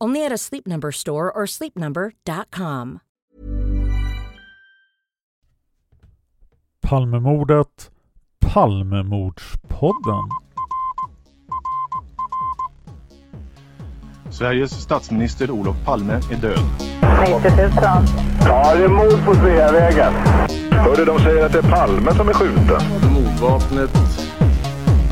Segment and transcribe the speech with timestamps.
[0.00, 3.00] Only at a Sleep Number store or sleepnumber.com.
[6.82, 7.90] Palmemordet,
[8.40, 10.28] Palmemordspodden.
[14.30, 16.58] Sveriges statsminister Olof Palme är död.
[17.20, 17.70] 90 000.
[18.40, 20.12] Ja, det är mord på Sveavägen.
[20.70, 22.82] Hörde de säger att det är Palme som är skjuten.
[23.12, 23.90] Mordvapnet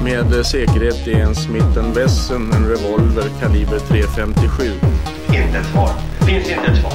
[0.09, 4.73] med säkerhet är en Smith Wesson, en revolver kaliber .357.
[5.27, 5.91] Inte ett svar.
[6.27, 6.93] Finns inte ett svar.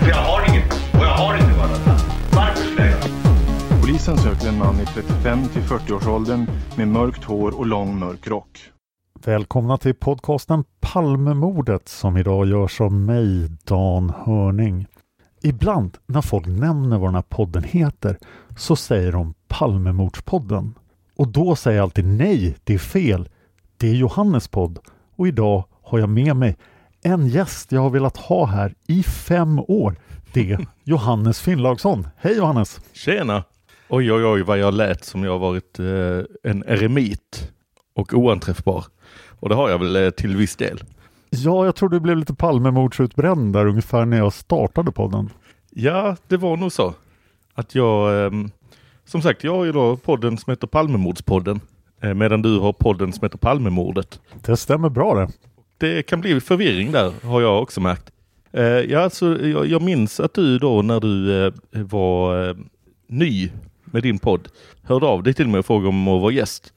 [0.00, 0.72] För jag har inget.
[0.72, 1.86] Och jag har inte varit
[2.34, 7.58] Varför skulle jag göra Polisen söker en man i 35 till 40-årsåldern med mörkt hår
[7.58, 8.58] och lång mörk rock.
[9.24, 14.86] Välkomna till podcasten Palmemordet som idag görs av mig, Dan Hörning.
[15.42, 18.18] Ibland när folk nämner vad den här podden heter
[18.56, 20.74] så säger de Palmemordspodden.
[21.20, 23.28] Och då säger jag alltid nej, det är fel.
[23.76, 24.78] Det är Johannes podd
[25.16, 26.56] och idag har jag med mig
[27.02, 29.96] en gäst jag har velat ha här i fem år.
[30.32, 32.08] Det är Johannes Finnlaugsson.
[32.16, 32.80] Hej Johannes!
[32.92, 33.44] Tjena!
[33.88, 37.50] Oj, oj, oj vad jag lät som jag varit eh, en eremit
[37.94, 38.84] och oanträffbar.
[39.40, 40.80] Och det har jag väl eh, till viss del.
[41.30, 45.30] Ja, jag tror du blev lite Palmemordsutbränd där ungefär när jag startade podden.
[45.70, 46.94] Ja, det var nog så.
[47.54, 48.30] Att jag, eh,
[49.10, 51.60] som sagt, jag har ju då podden som heter Palmemordspodden.
[52.00, 54.20] Eh, medan du har podden som heter Palmemordet.
[54.42, 55.28] Det stämmer bra det.
[55.78, 58.10] Det kan bli förvirring där, har jag också märkt.
[58.52, 62.56] Eh, ja, alltså, jag, jag minns att du då när du eh, var
[63.06, 63.50] ny
[63.84, 64.48] med din podd
[64.82, 66.72] hörde av dig till mig och frågade om att vara gäst.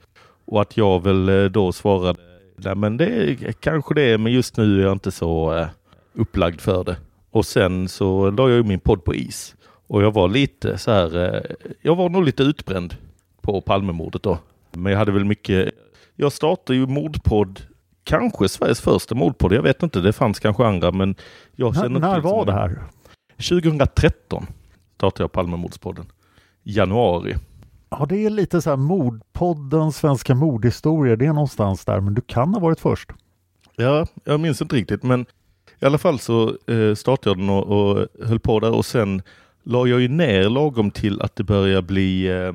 [0.46, 2.20] Och att jag väl då svarade,
[2.58, 5.66] nej men det kanske det är, men just nu är jag inte så
[6.14, 6.98] upplagd för det.
[7.32, 9.56] Och sen så la jag ju min podd på is.
[9.88, 11.42] Och jag var lite så här, eh,
[11.82, 12.96] jag var nog lite utbränd
[13.42, 14.38] på Palmemordet då.
[14.72, 15.72] Men jag hade väl mycket,
[16.16, 17.62] jag startade ju mordpodd,
[18.04, 21.16] kanske Sveriges första mordpodd, jag vet inte, det fanns kanske andra men
[21.56, 22.84] jag känner N när var det här?
[23.38, 24.48] 2013
[24.96, 26.06] startade jag Palmemordspodden.
[26.64, 27.36] Januari.
[27.90, 32.22] Ja, det är lite så här mordpodden, svenska mordhistorier, det är någonstans där, men du
[32.22, 33.12] kan ha varit först.
[33.76, 35.26] Ja, jag minns inte riktigt, men
[35.80, 39.22] i alla fall så eh, startade jag den och, och höll på där och sen
[39.64, 42.54] la jag ju ner lagom till att det börjar bli eh,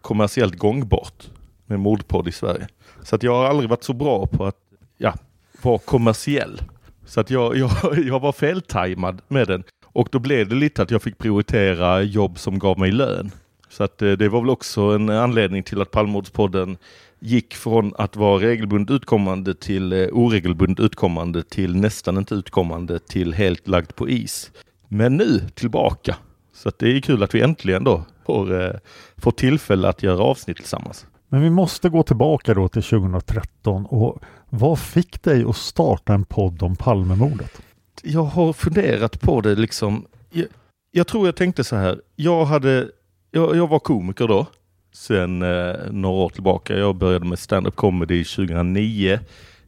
[0.00, 1.30] kommersiellt gångbart
[1.66, 2.68] med mordpodd i Sverige.
[3.02, 4.58] Så att jag har aldrig varit så bra på att
[4.98, 5.14] ja,
[5.62, 6.62] vara kommersiell.
[7.06, 7.70] Så att jag, jag,
[8.04, 9.64] jag var feltajmad med den.
[9.84, 13.30] Och då blev det lite att jag fick prioritera jobb som gav mig lön.
[13.68, 16.76] Så att eh, det var väl också en anledning till att Palmordspodden
[17.20, 23.34] gick från att vara regelbundet utkommande till eh, oregelbundet utkommande till nästan inte utkommande till
[23.34, 24.50] helt lagt på is.
[24.88, 26.16] Men nu tillbaka.
[26.56, 28.72] Så det är kul att vi äntligen då får, eh,
[29.16, 31.06] får tillfälle att göra avsnitt tillsammans.
[31.28, 36.24] Men vi måste gå tillbaka då till 2013 och vad fick dig att starta en
[36.24, 37.62] podd om Palmemordet?
[38.02, 40.06] Jag har funderat på det liksom.
[40.30, 40.46] Jag,
[40.90, 42.00] jag tror jag tänkte så här.
[42.16, 42.88] Jag hade,
[43.30, 44.46] jag, jag var komiker då
[44.92, 46.76] sen eh, några år tillbaka.
[46.76, 49.18] Jag började med stand-up comedy 2009.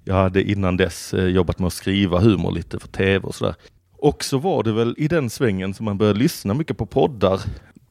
[0.04, 3.54] Jag hade innan dess eh, jobbat med att skriva humor lite för tv och sådär.
[3.98, 7.40] Och så var det väl i den svängen som man började lyssna mycket på poddar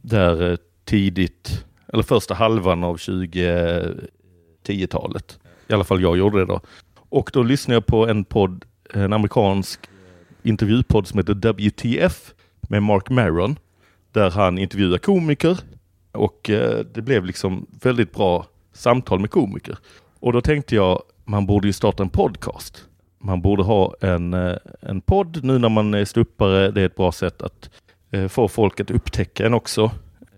[0.01, 5.39] där eh, tidigt eller första halvan av 2010-talet.
[5.67, 6.61] I alla fall jag gjorde det då.
[7.09, 9.79] Och då lyssnade jag på en podd, en amerikansk
[10.43, 13.59] intervjupodd som heter WTF med Mark Maron.
[14.11, 15.59] Där han intervjuar komiker
[16.11, 19.77] och eh, det blev liksom väldigt bra samtal med komiker.
[20.19, 22.86] Och då tänkte jag, man borde ju starta en podcast.
[23.27, 26.71] Man borde ha en, eh, en podd nu när man är ståuppare.
[26.71, 27.69] Det är ett bra sätt att
[28.11, 29.91] eh, få folk att upptäcka en också.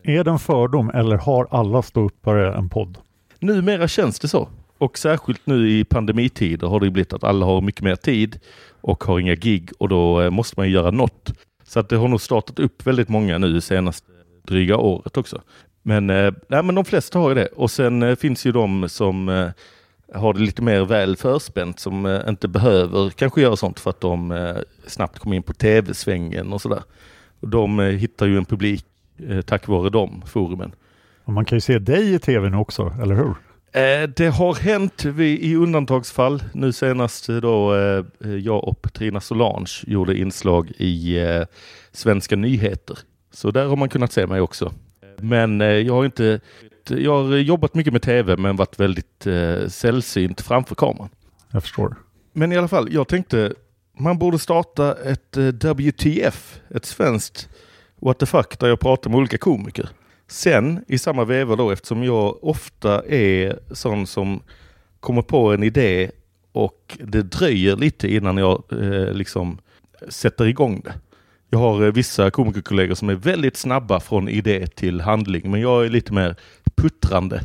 [0.03, 2.97] Är det en fördom eller har alla ståuppare en podd?
[3.39, 4.47] Numera känns det så.
[4.77, 8.39] Och särskilt nu i pandemitider har det blivit att alla har mycket mer tid
[8.81, 11.33] och har inga gig och då eh, måste man göra något.
[11.63, 14.07] Så att det har nog startat upp väldigt många nu senaste
[14.43, 15.41] dryga året också.
[15.83, 17.47] Men, nej, men de flesta har ju det.
[17.47, 19.51] Och sen finns ju de som
[20.13, 24.01] har det lite mer väl förspänt som eh, inte behöver kanske göra sånt för att
[24.01, 24.57] de eh,
[24.87, 26.83] snabbt kommer in på tv-svängen och sådär.
[27.41, 28.85] De eh, hittar ju en publik
[29.45, 30.71] tack vare de forumen.
[31.23, 33.35] Och man kan ju se dig i tv nu också, eller hur?
[34.07, 36.43] Det har hänt i undantagsfall.
[36.53, 37.75] Nu senast då
[38.43, 41.17] jag och Petrina Solange gjorde inslag i
[41.91, 42.97] Svenska nyheter.
[43.33, 44.73] Så där har man kunnat se mig också.
[45.17, 46.39] Men jag har inte
[46.89, 51.09] jag har jobbat mycket med tv men varit väldigt eh, sällsynt framför kameran.
[51.51, 51.95] Jag förstår.
[52.33, 53.53] Men i alla fall, jag tänkte
[53.99, 57.49] man borde starta ett eh, WTF, ett svenskt
[58.01, 59.89] what the fuck, där jag pratar med olika komiker.
[60.27, 64.41] Sen i samma veva då, eftersom jag ofta är sån som
[64.99, 66.11] kommer på en idé
[66.51, 69.57] och det dröjer lite innan jag eh, liksom
[70.09, 70.93] sätter igång det.
[71.49, 75.85] Jag har eh, vissa komikerkollegor som är väldigt snabba från idé till handling, men jag
[75.85, 76.35] är lite mer
[76.75, 77.41] puttrande.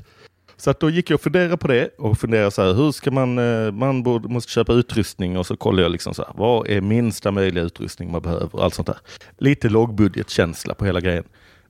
[0.56, 3.11] Så att då gick jag och funderade på det och funderade så här, hur ska
[3.11, 6.69] man, eh, man borde, måste köpa utrustning och så kollar jag liksom så här, vad
[6.69, 8.99] är minsta möjliga utrustning man behöver allt sånt där.
[9.39, 11.25] Lite lågbudgetkänsla på hela grejen.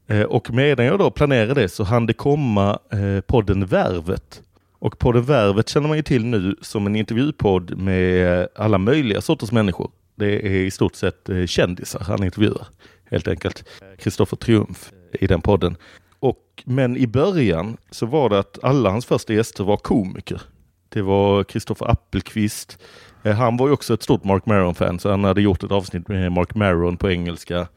[0.06, 2.78] Eh, och medan jag då planerade det så hann det komma
[3.26, 4.42] podden Värvet.
[4.78, 9.52] Och podden Värvet känner man ju till nu som en intervjupodd med alla möjliga sorters
[9.52, 9.90] människor.
[10.14, 12.66] Det är i stort sett eh, kändisar han intervjuar,
[13.10, 13.64] helt enkelt.
[13.98, 15.76] Kristoffer Triumf i den podden.
[16.18, 20.42] Och, men i början så var det att alla hans första gäster var komiker.
[20.88, 22.78] Det var Kristoffer Appelqvist.
[23.22, 26.08] Eh, han var ju också ett stort Mark Maron-fan, så han hade gjort ett avsnitt
[26.08, 27.68] med Mark Maron på engelska.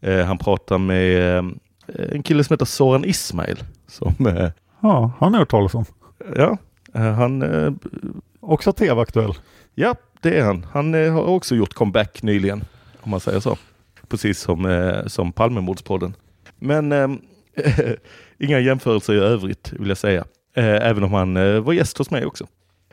[0.00, 1.36] Eh, han pratade med
[1.86, 3.64] en kille som heter Soran Ismail.
[3.86, 4.14] Som,
[4.80, 5.84] Ja, han har hört talas om.
[6.36, 6.58] ja,
[6.92, 7.42] han
[8.40, 9.34] Också tv-aktuell.
[9.74, 10.66] Ja, det är han.
[10.72, 12.64] Han eh, har också gjort comeback nyligen,
[13.00, 13.58] om man säger så.
[14.08, 16.14] Precis som, eh, som Palmemordspodden.
[16.58, 17.08] Men eh,
[18.38, 20.24] inga jämförelser i övrigt vill jag säga.
[20.54, 22.46] Eh, även om han eh, var gäst hos mig också.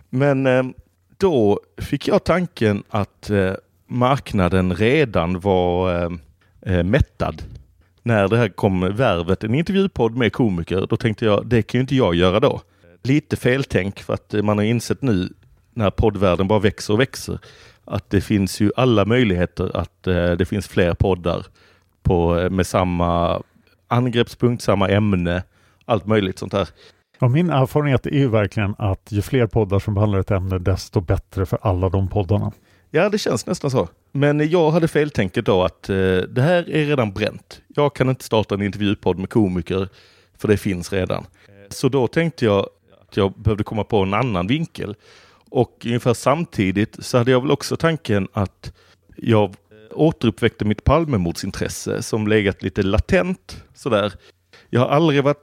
[0.10, 0.74] Men ehm,
[1.18, 3.54] då fick jag tanken att eh,
[3.88, 6.04] marknaden redan var
[6.62, 7.42] eh, mättad.
[8.04, 11.82] När det här kom värvet, en intervjupodd med komiker, då tänkte jag det kan ju
[11.82, 12.62] inte jag göra då.
[13.04, 15.30] Lite feltänk för att man har insett nu
[15.78, 17.40] när poddvärlden bara växer och växer
[17.86, 21.46] att det finns ju alla möjligheter att eh, det finns fler poddar
[22.04, 23.42] på, eh, med samma
[23.88, 25.44] angreppspunkt, samma ämne,
[25.86, 26.68] allt möjligt sånt här.
[27.20, 31.02] Ja, min erfarenhet är ju verkligen att ju fler poddar som behandlar ett ämne, desto
[31.02, 32.52] bättre för alla de poddarna.
[32.92, 33.88] Ja, det känns nästan så.
[34.12, 35.96] Men jag hade feltänket då att eh,
[36.30, 37.62] det här är redan bränt.
[37.68, 39.90] Jag kan inte starta en intervjupodd med komiker,
[40.38, 41.26] för det finns redan.
[41.70, 42.68] Så då tänkte jag
[43.02, 44.96] att jag behövde komma på en annan vinkel.
[45.58, 48.74] Och ungefär samtidigt så hade jag väl också tanken att
[49.16, 49.56] jag
[49.92, 54.14] återuppväckte mitt Palmemordsintresse som legat lite latent sådär.
[54.70, 55.38] Jag har aldrig varit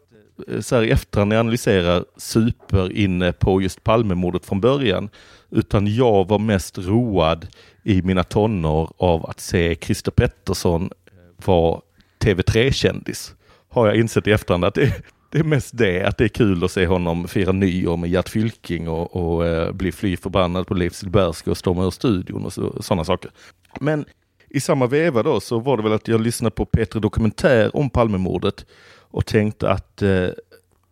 [0.48, 5.08] eh, så här i efterhand när jag analyserar super inne på just Palmemordet från början.
[5.50, 7.46] Utan jag var mest road
[7.82, 10.90] i mina tonår av att se Christer Pettersson
[11.44, 11.80] vara
[12.18, 13.34] TV3-kändis.
[13.68, 14.92] Har jag insett i efterhand att det,
[15.34, 18.28] det är mest det, att det är kul att se honom fira nyår med Gert
[18.28, 22.52] Fylking och, och eh, bli fly förbannad på Leif Silbersky och storma ur studion och
[22.84, 23.30] sådana saker.
[23.80, 24.04] Men
[24.48, 27.90] i samma veva då så var det väl att jag lyssnade på Petri Dokumentär om
[27.90, 28.66] Palmemordet
[28.98, 30.28] och tänkte att eh,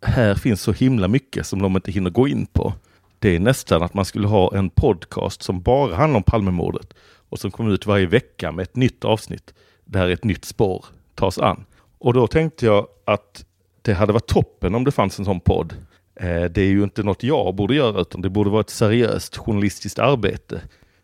[0.00, 2.74] här finns så himla mycket som de inte hinner gå in på.
[3.18, 6.94] Det är nästan att man skulle ha en podcast som bara handlar om Palmemordet
[7.28, 10.84] och som kommer ut varje vecka med ett nytt avsnitt där ett nytt spår
[11.14, 11.64] tas an.
[11.98, 13.44] Och då tänkte jag att
[13.82, 15.74] det hade varit toppen om det fanns en sån podd.
[16.14, 19.36] Eh, det är ju inte något jag borde göra utan det borde vara ett seriöst
[19.36, 20.60] journalistiskt arbete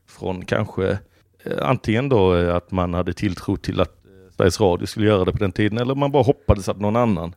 [0.09, 0.99] från kanske
[1.45, 3.95] eh, antingen då eh, att man hade tilltro till att
[4.37, 7.35] Sveriges Radio skulle göra det på den tiden eller man bara hoppades att någon annan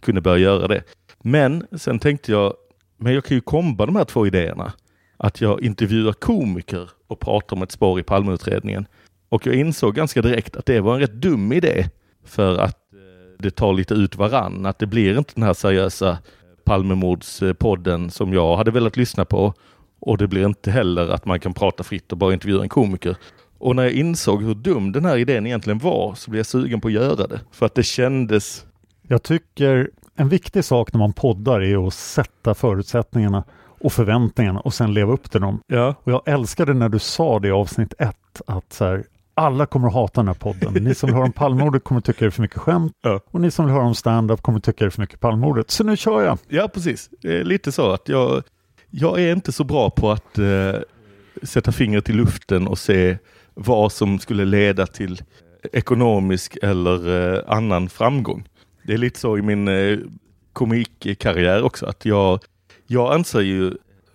[0.00, 0.82] kunde börja göra det.
[1.22, 2.54] Men sen tänkte jag,
[2.96, 4.72] men jag kan ju komba de här två idéerna.
[5.16, 8.86] Att jag intervjuar komiker och pratar om ett spår i Palmeutredningen.
[9.28, 11.88] Och jag insåg ganska direkt att det var en rätt dum idé.
[12.24, 12.81] För att
[13.42, 14.66] det tar lite ut varann.
[14.66, 16.18] Att det blir inte den här seriösa
[16.64, 19.54] Palmemordspodden som jag hade velat lyssna på.
[20.00, 23.16] Och det blir inte heller att man kan prata fritt och bara intervjua en komiker.
[23.58, 26.80] Och när jag insåg hur dum den här idén egentligen var så blev jag sugen
[26.80, 27.40] på att göra det.
[27.52, 28.66] För att det kändes...
[29.02, 33.44] Jag tycker en viktig sak när man poddar är att sätta förutsättningarna
[33.80, 35.60] och förväntningarna och sen leva upp till dem.
[35.66, 35.94] Ja.
[36.02, 39.88] Och jag älskade när du sa det i avsnitt ett att så här, alla kommer
[39.88, 40.84] att hata den här podden.
[40.84, 43.20] Ni som vill höra om Palmemordet kommer att tycka det är för mycket skämt Ja.
[43.30, 45.70] och ni som vill höra om stand-up kommer att tycka det är för mycket Palmemordet.
[45.70, 46.38] Så nu kör jag!
[46.48, 47.10] Ja, precis.
[47.22, 48.42] Det är lite så att jag,
[48.90, 50.74] jag är inte så bra på att eh,
[51.42, 53.18] sätta fingret i luften och se
[53.54, 55.22] vad som skulle leda till
[55.72, 58.48] ekonomisk eller eh, annan framgång.
[58.86, 59.98] Det är lite så i min eh,
[60.52, 62.40] komikkarriär också, att jag,
[62.86, 63.72] jag anser ju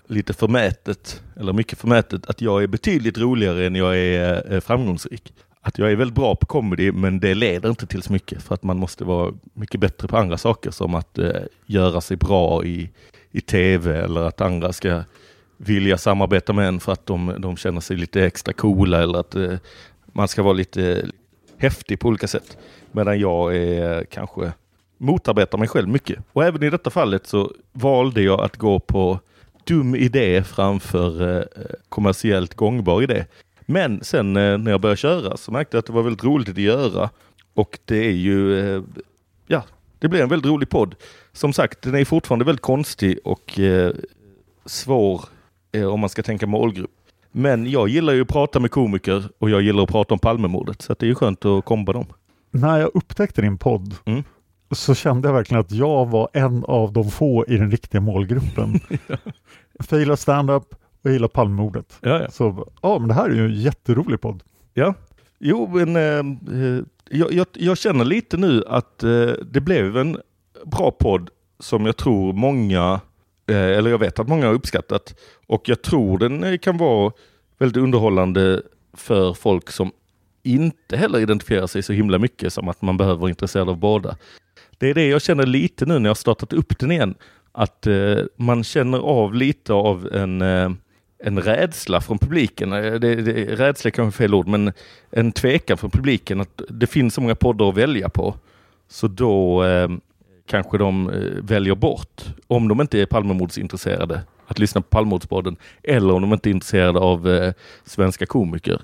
[0.08, 5.34] lite förmätet, eller mycket förmätet, att jag är betydligt roligare än jag är eh, framgångsrik.
[5.62, 8.56] Att jag är väldigt bra på comedy, men det leder inte till så mycket för
[8.56, 12.66] att man måste vara mycket bättre på andra saker som att eh, göra sig bra
[12.66, 12.90] i,
[13.32, 15.04] i tv eller att andra ska
[15.58, 19.36] vilja samarbeta med en för att de, de känner sig lite extra coola eller att
[19.36, 19.54] eh,
[20.06, 21.06] man ska vara lite
[21.58, 22.58] häftig på olika sätt.
[22.92, 24.52] Medan jag är eh, kanske
[24.98, 26.20] motarbetar mig själv mycket.
[26.34, 29.20] Och även i detta fallet så valde jag att gå på
[29.68, 31.44] dum idé framför eh,
[31.90, 33.26] kommersiellt gångbar idé.
[33.66, 36.50] Men sen eh, när jag började köra så märkte jag att det var väldigt roligt
[36.50, 37.10] att göra.
[37.54, 38.84] Och det är ju, eh,
[39.48, 39.64] ja,
[40.00, 40.96] det blir en väldigt rolig podd.
[41.34, 43.92] Som sagt, den är fortfarande väldigt konstig och eh,
[44.66, 45.22] svår
[45.92, 46.92] om man ska tänka målgrupp.
[47.32, 50.82] Men jag gillar ju att prata med komiker och jag gillar att prata om Palmemordet.
[50.82, 52.06] Så det är ju skönt att komba dem.
[52.52, 54.24] När jag upptäckte din podd Mm.
[54.72, 58.80] Så kände jag verkligen att jag var en av de få i den riktiga målgruppen.
[59.80, 61.98] För jag gillar stand-up och jag gillar Palmemordet.
[62.02, 62.30] Ja, ja.
[62.30, 64.44] Så ja, men det här är ju en jätterolig podd.
[64.74, 64.94] Ja,
[65.40, 66.04] jo men eh,
[66.62, 70.18] eh, jag, jag, jag känner lite nu att eh, det blev en
[70.66, 73.02] bra podd som jag tror många,
[73.50, 75.16] eh, eller jag vet att många har uppskattat.
[75.48, 77.12] Och jag tror den eh, kan vara
[77.58, 78.62] väldigt underhållande
[78.94, 79.92] för folk som
[80.44, 84.18] inte heller identifierar sig så himla mycket som att man behöver vara intresserad av båda.
[84.78, 87.16] Det är det jag känner lite nu när jag har startat upp den igen.
[87.52, 90.70] Att eh, man känner av lite av en eh,
[91.20, 92.74] en rädsla från publiken.
[92.74, 94.74] Eh, det, det, rädsla är kanske fel ord, men
[95.12, 98.36] en tvekan från publiken att det finns så många poddar att välja på.
[98.90, 99.90] Så då eh,
[100.48, 105.56] kanske de eh, väljer bort, om de inte är Palmemordsintresserade, att lyssna på Palmemordspodden.
[105.84, 107.54] Eller om de inte är intresserade av eh,
[107.84, 108.82] svenska komiker,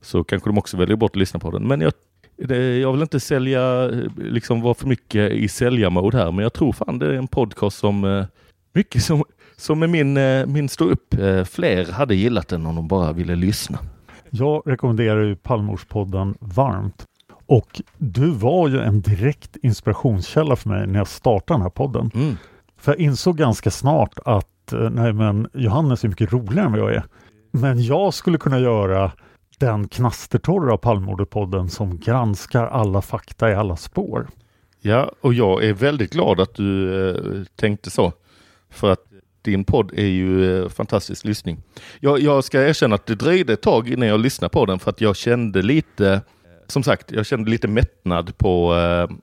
[0.00, 1.68] så kanske de också väljer bort att lyssna på den.
[1.68, 1.92] Men jag,
[2.36, 6.72] det, jag vill inte sälja, liksom vara för mycket i säljarmode här, men jag tror
[6.72, 8.24] fan det är en podcast som eh,
[8.72, 9.24] mycket som,
[9.56, 13.12] som med min, eh, min stå upp, eh, fler hade gillat den om de bara
[13.12, 13.78] ville lyssna.
[14.30, 17.04] Jag rekommenderar ju Palmemordspodden varmt.
[17.46, 22.10] Och du var ju en direkt inspirationskälla för mig när jag startade den här podden.
[22.14, 22.36] Mm.
[22.78, 26.94] För jag insåg ganska snart att nej men Johannes är mycket roligare än vad jag
[26.94, 27.04] är.
[27.50, 29.12] Men jag skulle kunna göra
[29.58, 34.28] den knastertorra Palmemordet-podden som granskar alla fakta i alla spår.
[34.80, 38.12] Ja, och jag är väldigt glad att du eh, tänkte så.
[38.70, 39.04] För att
[39.42, 41.58] din podd är ju eh, fantastisk lyssning.
[42.00, 44.90] Jag, jag ska erkänna att det dröjde ett tag innan jag lyssnade på den för
[44.90, 46.20] att jag kände lite,
[46.66, 49.16] som sagt, jag kände lite mättnad på eh,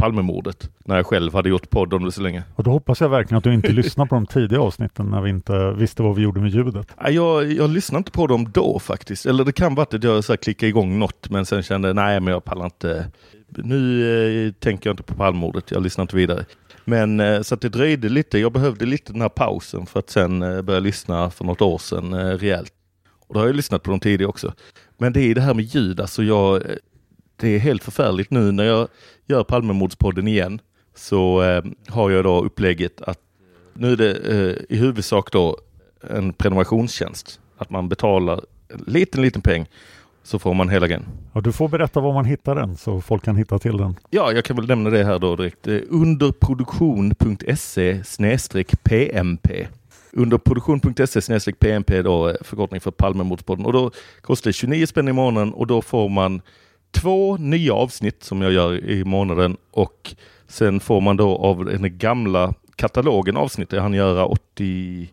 [0.00, 2.42] Palmemordet när jag själv hade gjort podd om det så länge.
[2.54, 5.30] Och då hoppas jag verkligen att du inte lyssnar på de tidiga avsnitten när vi
[5.30, 6.86] inte visste vad vi gjorde med ljudet.
[7.08, 9.26] Jag, jag lyssnade inte på dem då faktiskt.
[9.26, 12.20] Eller det kan vara att jag så här klickade igång något men sen kände nej
[12.20, 13.06] men jag pallar inte.
[13.48, 16.44] Nu eh, tänker jag inte på Palmemordet, jag lyssnar inte vidare.
[16.84, 20.10] Men eh, så att det dröjde lite, jag behövde lite den här pausen för att
[20.10, 22.72] sen eh, börja lyssna för något år sedan eh, rejält.
[23.26, 24.54] Och då har jag lyssnat på de tidigare också.
[24.98, 26.62] Men det är det här med ljud, alltså jag,
[27.40, 28.88] det är helt förfärligt nu när jag
[29.26, 30.60] gör Palmemordspodden igen
[30.94, 33.18] så eh, har jag då upplägget att
[33.74, 35.56] nu är det eh, i huvudsak då
[36.10, 37.40] en prenumerationstjänst.
[37.56, 39.66] Att man betalar en liten, liten peng
[40.22, 41.06] så får man hela grejen.
[41.32, 43.96] Och du får berätta var man hittar den så folk kan hitta till den.
[44.10, 45.66] Ja, jag kan väl nämna det här då direkt.
[45.66, 48.02] Underproduktion.se
[48.82, 49.66] PMP.
[50.12, 53.66] Underproduktion.se PMP då eh, förkortning för Palmemordspodden.
[53.66, 56.42] Och då kostar det 29 spänn i månaden och då får man
[56.90, 60.14] två nya avsnitt som jag gör i månaden och
[60.48, 65.08] sen får man då av den gamla katalogen avsnitt, jag hann göra 80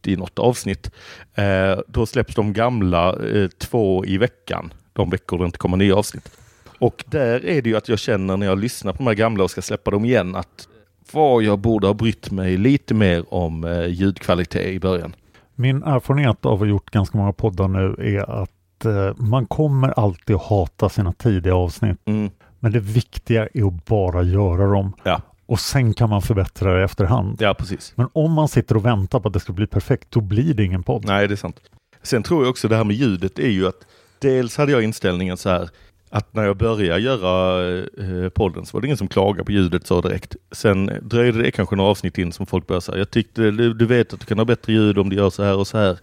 [0.00, 0.90] 80 något avsnitt.
[1.34, 5.96] Eh, då släpps de gamla eh, två i veckan, de veckor det inte kommer nya
[5.96, 6.30] avsnitt.
[6.78, 9.44] Och där är det ju att jag känner när jag lyssnar på de här gamla
[9.44, 10.68] och ska släppa dem igen att
[11.12, 15.14] vad jag borde ha brytt mig lite mer om eh, ljudkvalitet i början.
[15.54, 18.50] Min erfarenhet av att ha gjort ganska många poddar nu är att
[18.84, 21.98] eh, man kommer alltid hata sina tidiga avsnitt.
[22.04, 22.30] Mm.
[22.58, 24.92] Men det viktiga är att bara göra dem.
[25.02, 25.20] Ja.
[25.46, 27.36] Och sen kan man förbättra det efterhand.
[27.40, 27.92] Ja, precis.
[27.96, 30.64] Men om man sitter och väntar på att det ska bli perfekt, då blir det
[30.64, 31.04] ingen podd.
[31.04, 31.60] Nej, det är sant.
[32.02, 33.86] Sen tror jag också det här med ljudet är ju att
[34.18, 35.68] dels hade jag inställningen så här
[36.10, 39.86] att när jag började göra eh, podden så var det ingen som klagade på ljudet
[39.86, 40.36] så direkt.
[40.52, 43.86] Sen dröjde det kanske några avsnitt in som folk började säga, jag tyckte du, du
[43.86, 45.98] vet att du kan ha bättre ljud om du gör så här och så här.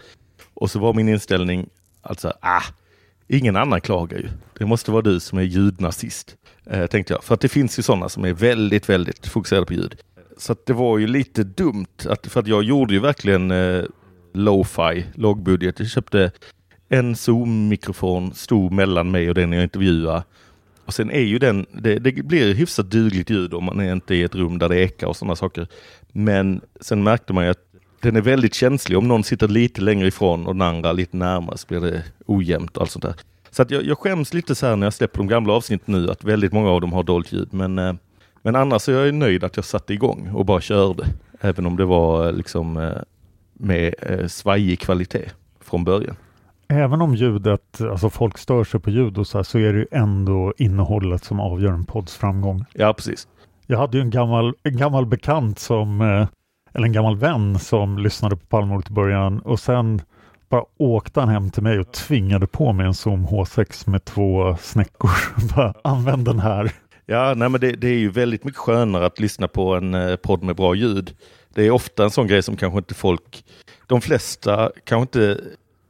[0.54, 1.70] Och så var min inställning
[2.08, 2.64] alltså, ah,
[3.28, 4.30] ingen annan klagar ju.
[4.58, 6.36] Det måste vara du som är ljudnazist,
[6.66, 7.24] eh, tänkte jag.
[7.24, 9.96] För att det finns ju sådana som är väldigt, väldigt fokuserade på ljud.
[10.38, 13.84] Så att det var ju lite dumt, att, för att jag gjorde ju verkligen eh,
[14.34, 15.80] lo-fi, lågbudget.
[15.80, 16.32] Jag köpte
[16.90, 20.24] en Zoom-mikrofon, stod mellan mig och den jag intervjuade.
[20.86, 24.16] Och sen är ju den, det, det blir hyfsat dugligt ljud om man är inte
[24.16, 25.68] i ett rum där det ekar och sådana saker.
[26.12, 27.67] Men sen märkte man ju att
[28.02, 28.98] den är väldigt känslig.
[28.98, 32.78] Om någon sitter lite längre ifrån och den andra lite närmare så blir det ojämnt
[32.78, 33.16] och allt sånt där.
[33.52, 36.12] Så att jag, jag skäms lite så här när jag släpper de gamla avsnitten nu
[36.12, 37.50] att väldigt många av dem har dåligt ljud.
[37.52, 37.94] Men, eh,
[38.42, 41.04] men annars är jag nöjd att jag satte igång och bara körde.
[41.42, 42.92] Även om det var liksom eh,
[43.54, 45.30] med eh, svajig kvalitet
[45.62, 46.16] från början.
[46.68, 49.80] Även om ljudet, alltså folk stör sig på ljud och så här, så är det
[49.80, 52.66] ju ändå innehållet som avgör en podds framgång.
[52.74, 53.28] Ja, precis.
[53.66, 56.28] Jag hade ju en gammal, en gammal bekant som, eh,
[56.78, 60.02] eller en gammal vän som lyssnade på Palmemordet i början och sen
[60.50, 64.58] bara åkte han hem till mig och tvingade på mig en Zoom H6 med två
[64.62, 65.10] snäckor.
[65.56, 66.72] bara, använd den här.
[67.06, 70.16] Ja, nej, men det, det, är ju väldigt mycket skönare att lyssna på en eh,
[70.16, 71.16] podd med bra ljud.
[71.54, 73.44] Det är ofta en sån grej som kanske inte folk,
[73.88, 75.42] de flesta kanske inte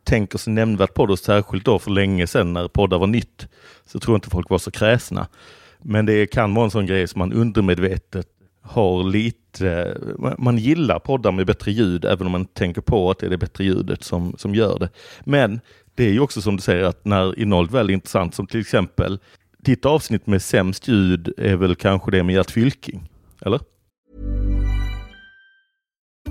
[0.03, 3.47] tänker sig nämnvärt på det, särskilt då för länge sedan när poddar var nytt,
[3.85, 5.27] så tror jag inte folk var så kräsna.
[5.81, 8.27] Men det kan vara en sån grej som man undermedvetet
[8.67, 9.97] har lite,
[10.37, 13.29] man gillar poddar med bättre ljud även om man inte tänker på att det är
[13.29, 14.89] det bättre ljudet som, som gör det.
[15.23, 15.59] Men
[15.95, 18.59] det är ju också som du säger att när innehållet väl är intressant, som till
[18.59, 19.19] exempel
[19.57, 23.09] ditt avsnitt med sämst ljud är väl kanske det med Gert Fylking,
[23.41, 23.59] eller?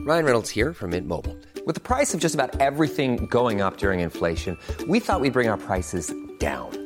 [0.06, 1.34] Ryan Reynolds här från Mint Mobile.
[1.66, 5.50] With the price of just about everything going up during inflation, we thought we'd bring
[5.50, 6.85] our prices down.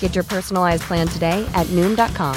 [0.00, 2.36] Get your personalized plan today at Noom.com.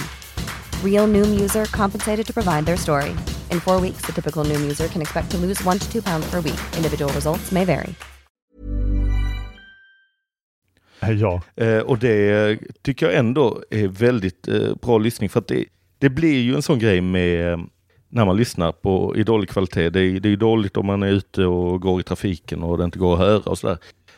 [0.83, 3.09] Real Noom user compensated to provide their story.
[3.49, 6.29] In four weeks, the typical Noom user can expect to lose one to two pounds
[6.29, 6.59] per week.
[6.77, 7.95] Individual results may vary.
[11.01, 11.41] Eh, ja.
[11.55, 15.65] Eh, och det tycker jag ändå är väldigt eh, bra lyssning för att det,
[15.99, 17.59] det blir ju en sån grej med eh,
[18.09, 19.89] när man lyssnar på i dålig kvalitet.
[19.89, 22.83] Det är, det är dåligt om man är ute och går i trafiken och det
[22.83, 23.77] inte går att höra och sådär.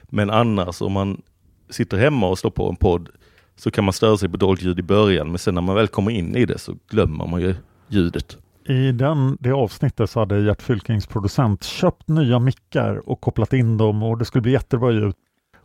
[0.09, 1.21] Men annars om man
[1.69, 3.09] sitter hemma och slår på en podd
[3.55, 5.29] så kan man störa sig på dåligt ljud i början.
[5.29, 7.55] Men sen när man väl kommer in i det så glömmer man ju
[7.87, 8.37] ljudet.
[8.65, 13.77] I den, det avsnittet så hade Gert Fylkings producent köpt nya mickar och kopplat in
[13.77, 15.15] dem och det skulle bli jättebra ljud.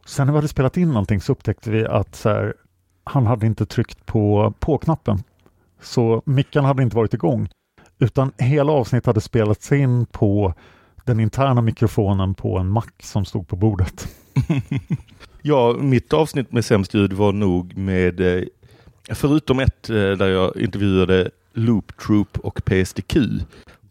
[0.07, 2.55] Sen när vi hade spelat in någonting så upptäckte vi att här,
[3.05, 5.23] han hade inte tryckt på på-knappen.
[5.81, 7.49] Så mickarna hade inte varit igång.
[7.99, 10.55] Utan hela avsnittet hade spelats in på
[11.05, 14.09] den interna mikrofonen på en Mac som stod på bordet.
[15.43, 18.45] ja, mitt avsnitt med sämst ljud var nog med, eh,
[19.11, 23.17] förutom ett eh, där jag intervjuade Loop Troop och PSDQ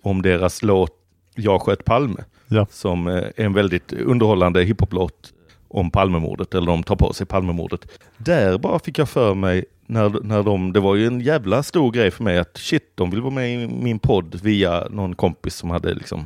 [0.01, 0.91] om deras låt
[1.35, 2.23] Jag sköt Palme.
[2.47, 2.67] Ja.
[2.71, 5.33] Som eh, är en väldigt underhållande hiphop-låt
[5.67, 7.87] om Palmemordet, eller de tar på sig Palmemordet.
[8.17, 11.91] Där bara fick jag för mig, när, när de, det var ju en jävla stor
[11.91, 15.55] grej för mig att shit, de vill vara med i min podd via någon kompis
[15.55, 16.25] som hade liksom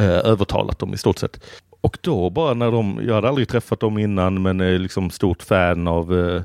[0.00, 1.44] eh, övertalat dem i stort sett.
[1.82, 5.42] Och då bara när de, jag hade aldrig träffat dem innan men är liksom stort
[5.42, 6.42] fan av, eh,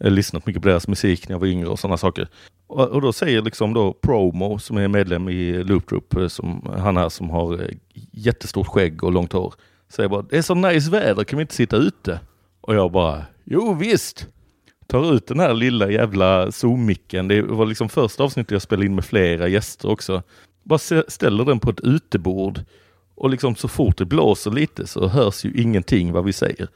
[0.00, 2.28] eh, lyssnat mycket på deras musik när jag var yngre och sådana saker.
[2.66, 6.74] Och, och, då säger liksom då Promo som är medlem i Loop Group, eh, som,
[6.78, 7.68] han här som har eh,
[8.12, 9.54] jättestort skägg och långt hår,
[9.88, 12.20] säger bara det är så nice väder, kan vi inte sitta ute?
[12.60, 14.28] Och jag bara, jo visst!
[14.86, 18.94] Tar ut den här lilla jävla Zoom-micken, det var liksom första avsnittet jag spelade in
[18.94, 20.22] med flera gäster också.
[20.62, 22.60] Bara ställer den på ett utebord
[23.18, 26.68] och liksom så fort det blåser lite så hörs ju ingenting vad vi säger.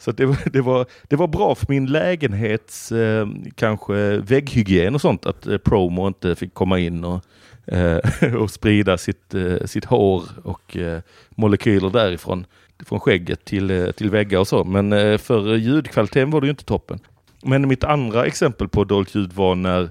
[0.00, 5.00] Så det, var, det, var, det var bra för min lägenhets eh, kanske vägghygien och
[5.00, 7.24] sånt att eh, Promo inte fick komma in och,
[7.66, 12.46] eh, och sprida sitt, eh, sitt hår och eh, molekyler därifrån
[12.86, 14.64] från skägget till, eh, till väggar och så.
[14.64, 16.98] Men eh, för ljudkvaliteten var det ju inte toppen.
[17.42, 19.90] Men mitt andra exempel på dåligt ljud var när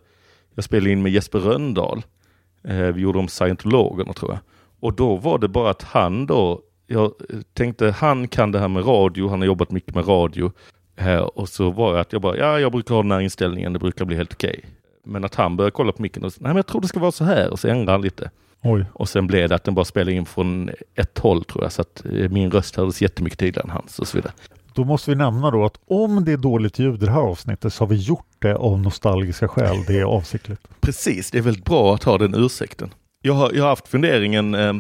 [0.56, 2.04] jag spelade in med Jesper Röndahl.
[2.64, 4.40] Eh, vi gjorde om scientologerna tror jag.
[4.80, 7.14] Och då var det bara att han då jag
[7.54, 10.52] tänkte han kan det här med radio, han har jobbat mycket med radio.
[10.96, 13.74] Här, och så var det att jag bara, ja jag brukar ha den här inställningen,
[13.74, 14.56] det brukar bli helt okej.
[14.58, 14.72] Okay.
[15.04, 17.12] Men att han började kolla på micken och nej men jag tror det ska vara
[17.12, 18.32] så här och så ändrade han lite.
[18.62, 18.86] Oj.
[18.94, 21.82] Och sen blev det att den bara spelade in från ett håll tror jag, så
[21.82, 24.34] att eh, min röst hördes jättemycket tydligare än hans och så vidare.
[24.74, 27.74] Då måste vi nämna då att om det är dåligt ljud i det här avsnittet
[27.74, 29.78] så har vi gjort det av nostalgiska skäl.
[29.88, 30.62] Det är avsiktligt.
[30.82, 32.90] Precis, det är väldigt bra att ha den ursäkten.
[33.28, 34.74] Jag har, jag har haft funderingen eh,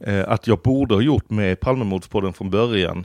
[0.00, 3.04] eh, att jag borde ha gjort med Palmemordspodden från början.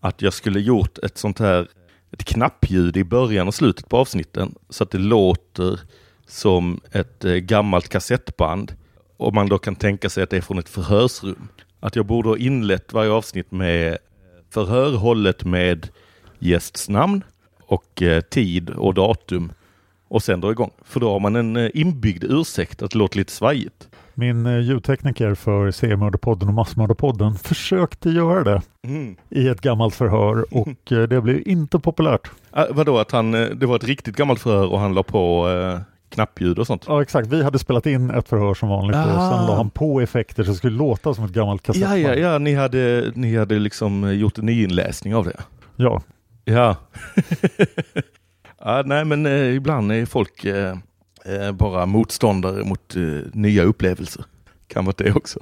[0.00, 1.68] Att jag skulle gjort ett sånt här
[2.12, 5.80] ett knappljud i början och slutet på avsnitten så att det låter
[6.26, 8.72] som ett eh, gammalt kassettband.
[9.16, 11.48] Och man då kan tänka sig att det är från ett förhörsrum.
[11.80, 13.98] Att jag borde ha inlett varje avsnitt med
[14.50, 15.88] förhör hållet med
[16.38, 17.24] gästs namn
[17.62, 19.52] och eh, tid och datum
[20.08, 20.70] och sen dra igång.
[20.84, 23.89] För då har man en eh, inbyggd ursäkt att det låter lite svajigt.
[24.20, 29.16] Min eh, ljudtekniker för seriemördarpodden och massmördarpodden försökte göra det mm.
[29.28, 32.30] i ett gammalt förhör och eh, det blev inte populärt.
[32.50, 35.48] Ah, vadå, att han, eh, det var ett riktigt gammalt förhör och han la på
[35.48, 36.84] eh, knappljud och sånt?
[36.86, 39.04] Ja exakt, vi hade spelat in ett förhör som vanligt ah.
[39.04, 42.00] och sen la han på effekter så det skulle låta som ett gammalt kassettband.
[42.00, 45.40] Ja, ja, ja, ni hade, ni hade liksom gjort en nyinläsning av det?
[45.76, 46.02] Ja.
[46.44, 46.76] Ja.
[48.58, 50.76] ja nej men eh, ibland är folk eh,
[51.52, 54.24] bara motståndare mot eh, nya upplevelser.
[54.66, 55.40] Kan vara det också.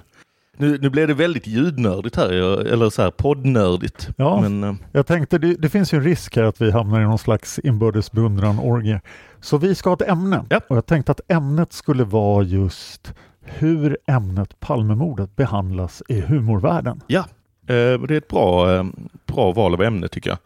[0.61, 2.31] Nu, nu blev det väldigt ljudnördigt här,
[2.67, 4.09] eller så här poddnördigt.
[4.17, 7.01] Ja, men, eh, jag tänkte det, det, finns ju en risk här att vi hamnar
[7.01, 9.01] i någon slags inbördes beundran-orgie.
[9.41, 10.61] Så vi ska ha ett ämne ja.
[10.69, 17.01] och jag tänkte att ämnet skulle vara just hur ämnet Palmemordet behandlas i humorvärlden.
[17.07, 17.21] Ja,
[17.67, 18.85] eh, det är ett bra, eh,
[19.27, 20.39] bra val av ämne tycker jag.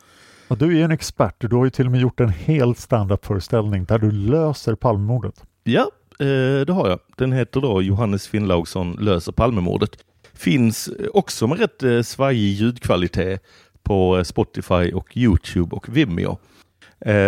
[0.53, 2.75] Och du är ju en expert, du har ju till och med gjort en hel
[2.75, 5.45] standup-föreställning där du löser Palmemordet.
[5.65, 6.99] Ja, eh, det har jag.
[7.17, 10.05] Den heter då Johannes Finnlaugsson löser Palmemordet.
[10.35, 13.43] Finns också med rätt eh, svajig ljudkvalitet
[13.83, 16.38] på eh, Spotify och Youtube och Vimeo.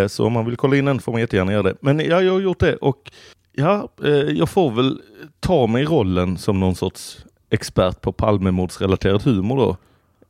[0.08, 1.74] Så om man vill kolla in den får man jättegärna göra det.
[1.80, 3.12] Men ja, jag har gjort det och
[3.52, 3.88] ja,
[4.28, 5.00] jag får väl
[5.40, 9.76] ta mig rollen som någon sorts expert på Palmemordsrelaterad humor då.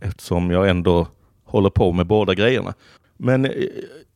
[0.01, 1.07] Eftersom jag ändå
[1.55, 2.75] håller på med båda grejerna.
[3.17, 3.53] Men eh,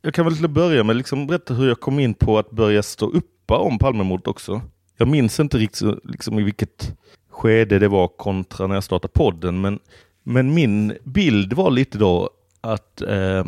[0.03, 2.51] jag kan väl till att börja med liksom berätta hur jag kom in på att
[2.51, 4.61] börja stå uppa om Palmemordet också.
[4.97, 6.97] Jag minns inte riktigt liksom, i vilket
[7.31, 9.79] skede det var kontra när jag startade podden, men,
[10.23, 13.47] men min bild var lite då att eh,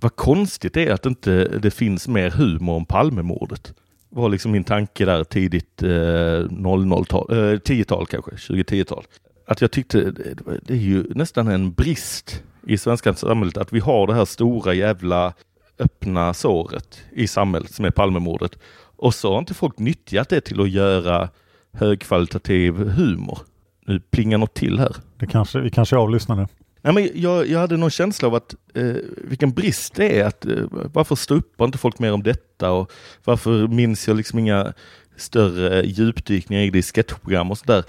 [0.00, 3.74] vad konstigt det är att inte det finns mer humor om Palmemordet.
[4.08, 9.04] var liksom min tanke där tidigt eh, 00-tal, eh, 10-tal kanske, 2010-tal.
[9.46, 13.80] Att jag tyckte det, det är ju nästan en brist i svenska samhället att vi
[13.80, 15.34] har det här stora jävla
[15.78, 18.58] öppna såret i samhället som är Palmemordet.
[18.96, 21.28] Och så har inte folk nyttjat det till att göra
[21.72, 23.38] högkvalitativ humor.
[23.86, 24.96] Nu plingar något till här.
[25.18, 26.46] Det kanske, vi kanske avlyssnar nu.
[26.82, 30.24] Nej, men jag, jag hade någon känsla av att eh, vilken brist det är.
[30.24, 32.70] Att, eh, varför ståuppar inte folk mer om detta?
[32.70, 32.92] Och
[33.24, 34.72] varför minns jag liksom inga
[35.20, 37.84] större djupdykningar i sketchprogram och sådär.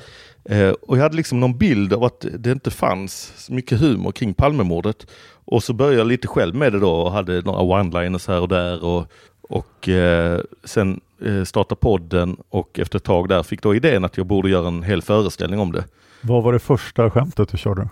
[0.45, 4.11] Eh, och jag hade liksom någon bild av att det inte fanns så mycket humor
[4.11, 5.07] kring Palmemordet.
[5.45, 8.47] Och så började jag lite själv med det då och hade några one-liners här och
[8.47, 8.83] där.
[8.83, 14.05] Och, och eh, sen eh, startade podden och efter ett tag där fick då idén
[14.05, 15.83] att jag borde göra en hel föreställning om det.
[16.21, 17.89] Vad var det första skämtet du körde?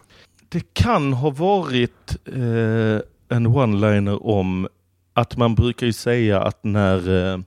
[0.50, 4.68] Det kan ha varit eh, en one-liner om
[5.14, 7.44] att man brukar ju säga att när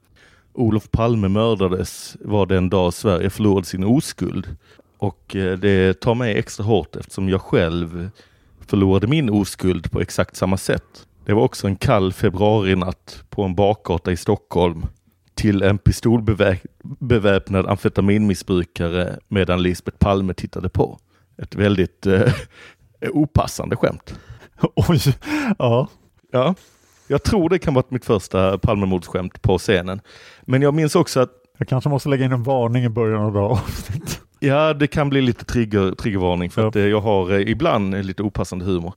[0.55, 4.57] Olof Palme mördades var det en dag Sverige förlorade sin oskuld.
[4.99, 8.11] Och eh, det tar mig extra hårt eftersom jag själv
[8.67, 11.07] förlorade min oskuld på exakt samma sätt.
[11.25, 14.87] Det var också en kall februarinatt på en bakgata i Stockholm
[15.35, 20.99] till en pistolbeväpnad amfetaminmissbrukare medan Lisbeth Palme tittade på.
[21.37, 22.33] Ett väldigt, eh,
[23.11, 24.15] opassande skämt.
[24.75, 25.01] Oj,
[25.59, 25.89] ja.
[26.33, 26.55] Ja,
[27.07, 30.01] jag tror det kan vara mitt första Palmemordsskämt på scenen.
[30.43, 33.33] Men jag minns också att Jag kanske måste lägga in en varning i början av
[33.33, 34.21] det här avsnittet.
[34.45, 38.03] Ja, det kan bli lite trigger, triggervarning för att eh, jag har eh, ibland eh,
[38.03, 38.95] lite opassande humor.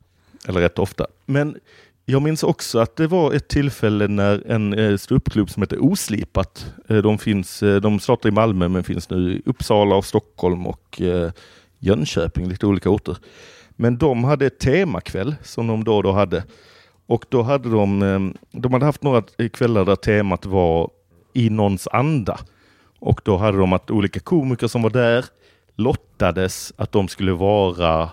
[0.48, 1.08] Eller rätt ofta.
[1.26, 1.58] Men
[2.06, 7.18] jag minns också att det var ett tillfälle när en ståuppklubb som heter Oslipat, de,
[7.18, 11.02] finns, de startade i Malmö men finns nu i Uppsala och Stockholm och
[11.80, 13.18] Jönköping, lite olika orter.
[13.70, 16.44] Men de hade ett temakväll som de då och då hade.
[17.08, 18.20] Och då hade de, eh,
[18.52, 19.22] de hade haft några
[19.54, 20.90] kvällar där temat var
[21.34, 22.40] i någons anda.
[23.00, 25.26] Och då hade de att olika komiker som var där
[25.76, 28.10] lottades att de skulle vara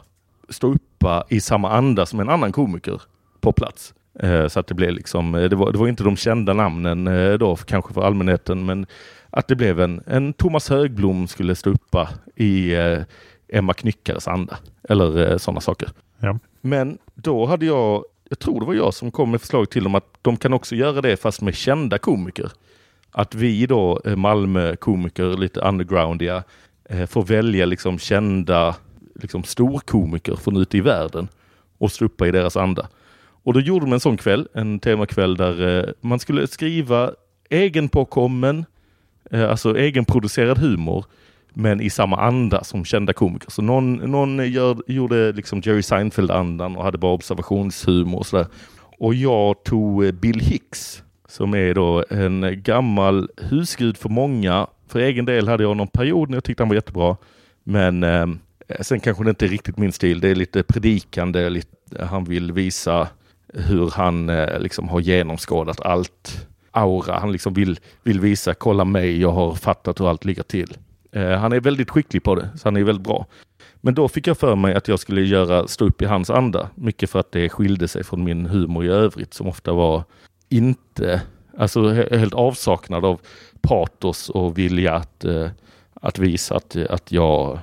[0.48, 3.02] stå uppa i samma anda som en annan komiker
[3.40, 3.94] på plats.
[4.20, 7.04] Eh, Så att det blev liksom, eh, det var, det var inte de kända namnen
[7.38, 8.86] då kanske för allmänheten men
[9.30, 12.74] att det blev en, en Thomas Högblom skulle stå uppa i
[13.52, 14.58] Emma Knyckares anda.
[14.88, 15.88] Eller sådana saker.
[16.18, 16.38] Ja.
[16.60, 19.94] Men då hade jag, jag tror det var jag som kom med förslag till dem
[19.94, 22.52] att de kan också göra det fast med kända komiker.
[23.10, 26.42] Att vi då, eh, Malmö-komiker, lite undergroundiga,
[26.84, 28.76] eh, får välja liksom kända
[29.14, 31.28] liksom storkomiker från ute i världen
[31.78, 32.88] och stå i deras anda.
[33.42, 37.12] Och då gjorde de en sån kväll, en temakväll där eh, man skulle skriva
[37.50, 38.64] egenpåkommen,
[39.30, 41.04] alltså egenproducerad humor,
[41.54, 43.50] men i samma anda som kända komiker.
[43.50, 48.46] Så någon, någon gör, gjorde liksom Jerry Seinfeld-andan och hade bara observationshumor och sådär.
[48.98, 54.66] Och jag tog eh, Bill Hicks, som är då en gammal husgud för många.
[54.88, 57.16] För egen del hade jag någon period när jag tyckte han var jättebra.
[57.64, 58.26] Men eh,
[58.80, 60.20] sen kanske det inte är riktigt min stil.
[60.20, 63.08] Det är lite predikande, lite, han vill visa
[63.54, 67.18] hur han eh, liksom har genomskådat allt aura.
[67.18, 70.76] Han liksom vill, vill visa, kolla mig, jag har fattat hur allt ligger till.
[71.12, 73.26] Eh, han är väldigt skicklig på det, så han är väldigt bra.
[73.80, 76.68] Men då fick jag för mig att jag skulle göra stå upp i hans anda.
[76.74, 80.04] Mycket för att det skilde sig från min humor i övrigt som ofta var
[80.48, 81.22] inte,
[81.58, 83.20] alltså he- helt avsaknad av
[83.60, 85.48] patos och vilja att, eh,
[85.94, 87.58] att visa att, att jag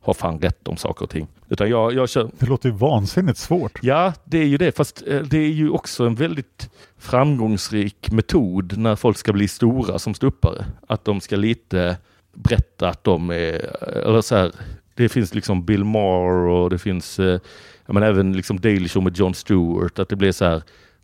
[0.00, 1.26] har fan rätt om saker och ting.
[1.48, 3.78] Utan jag, jag kör, Det låter ju vansinnigt svårt.
[3.82, 4.76] Ja, det är ju det.
[4.76, 9.98] Fast eh, det är ju också en väldigt framgångsrik metod när folk ska bli stora
[9.98, 10.64] som ståuppare.
[10.88, 11.96] Att de ska lite
[12.34, 14.52] berätta att de är, eller så här,
[14.94, 17.40] det finns liksom Bill Maher och det finns, eh,
[17.86, 20.62] men även liksom Daily Show med Jon Stewart, att det blir så här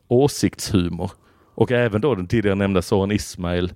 [0.08, 1.10] åsiktshumor.
[1.54, 3.72] Och även då den tidigare nämnda Soran Ismail,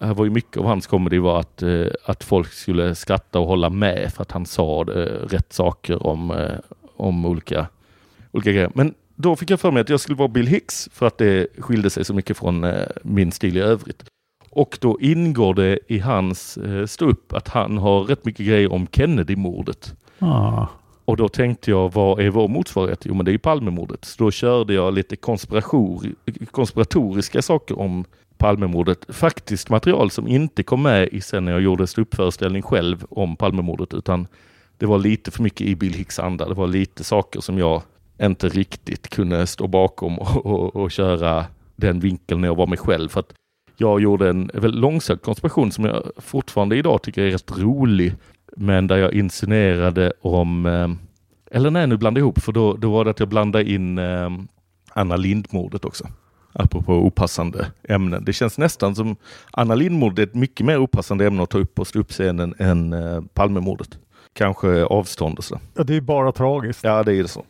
[0.00, 3.46] här var ju mycket av hans comedy var att, eh, att folk skulle skratta och
[3.46, 6.58] hålla med för att han sa eh, rätt saker om, eh,
[6.96, 7.66] om olika,
[8.32, 8.70] olika grejer.
[8.74, 11.46] Men då fick jag för mig att jag skulle vara Bill Hicks för att det
[11.58, 14.04] skilde sig så mycket från eh, min stil i övrigt.
[14.54, 18.86] Och då ingår det i hans eh, ståupp att han har rätt mycket grejer om
[18.92, 19.94] Kennedy-mordet.
[20.18, 20.66] Ah.
[21.04, 23.00] Och då tänkte jag, vad är vår motsvarighet?
[23.04, 24.04] Jo, men det är ju Palmemordet.
[24.04, 25.16] Så då körde jag lite
[26.50, 28.04] konspiratoriska saker om
[28.38, 29.04] Palmemordet.
[29.08, 33.94] Faktiskt material som inte kom med i sen när jag gjorde ståuppföreställning själv om Palmemordet,
[33.94, 34.26] utan
[34.78, 36.48] det var lite för mycket i Bill Hicks anda.
[36.48, 37.82] Det var lite saker som jag
[38.22, 42.78] inte riktigt kunde stå bakom och, och, och köra den vinkeln när jag var mig
[42.78, 43.08] själv.
[43.08, 43.34] För att
[43.76, 48.14] jag gjorde en väldigt långsökt konspiration som jag fortfarande idag tycker är rätt rolig.
[48.56, 50.88] Men där jag insinuerade om, eh,
[51.56, 53.98] eller nej nu blandade jag ihop, för då, då var det att jag blandade in
[53.98, 54.30] eh,
[54.92, 56.08] Anna Lindmordet också.
[56.52, 58.24] Apropå opassande ämnen.
[58.24, 59.16] Det känns nästan som
[59.50, 63.20] Anna Lindmordet är ett mycket mer opassande ämne att ta upp på ståuppscenen än eh,
[63.34, 63.98] Palmemordet.
[64.32, 65.60] Kanske avstånd och så.
[65.74, 66.84] Ja, det är bara tragiskt.
[66.84, 67.44] Ja, det är det så.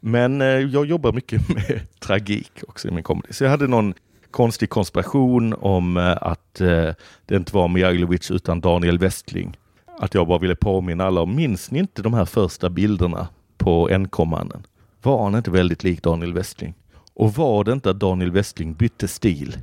[0.00, 3.28] Men jag jobbar mycket med tragik också i min comedy.
[3.30, 3.94] Så jag hade någon
[4.32, 6.88] konstig konspiration om eh, att eh,
[7.26, 9.56] det inte var Mijailovic utan Daniel Westling.
[9.98, 13.98] Att jag bara ville påminna alla om, minns ni inte de här första bilderna på
[13.98, 14.66] NK-mannen?
[15.02, 16.74] Var han inte väldigt lik Daniel Westling?
[17.14, 19.58] Och var det inte att Daniel Westling bytte stil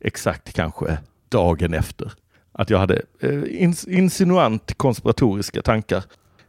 [0.00, 2.12] exakt kanske dagen efter?
[2.52, 3.42] Att jag hade eh,
[3.88, 6.04] insinuant konspiratoriska tankar.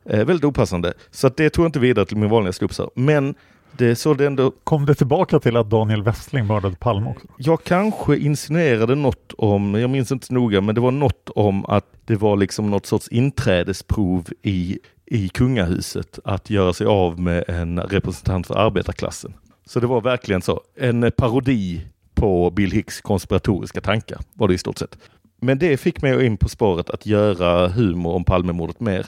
[0.09, 0.93] Eh, väldigt opassande.
[1.11, 2.89] Så att det tog jag inte vidare till min vanliga ståuppsare.
[2.95, 3.35] Men
[3.77, 4.51] det så det ändå...
[4.63, 7.27] Kom det tillbaka till att Daniel Westling mördade Palme också?
[7.37, 11.85] Jag kanske insinuerade något om, jag minns inte noga, men det var något om att
[12.05, 17.79] det var liksom något sorts inträdesprov i, i kungahuset att göra sig av med en
[17.79, 19.33] representant för arbetarklassen.
[19.65, 21.81] Så det var verkligen så, en parodi
[22.13, 24.97] på Bill Hicks konspiratoriska tankar var det i stort sett.
[25.41, 29.05] Men det fick mig in på spåret att göra humor om Palmemordet mer.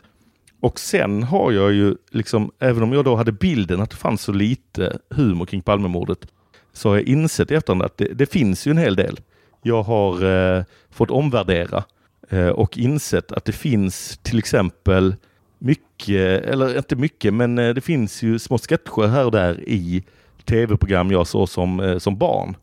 [0.60, 4.22] Och sen har jag ju, liksom, även om jag då hade bilden att det fanns
[4.22, 6.28] så lite humor kring Palmemordet,
[6.74, 9.20] så har jag insett i efterhand att det, det finns ju en hel del.
[9.62, 10.26] Jag har
[10.58, 11.84] eh, fått omvärdera
[12.30, 15.16] eh, och insett att det finns till exempel
[15.60, 20.04] mycket, eller inte mycket, men eh, det finns ju små sketcher här och där i
[20.46, 22.56] tv-program jag såg som, eh, som barn.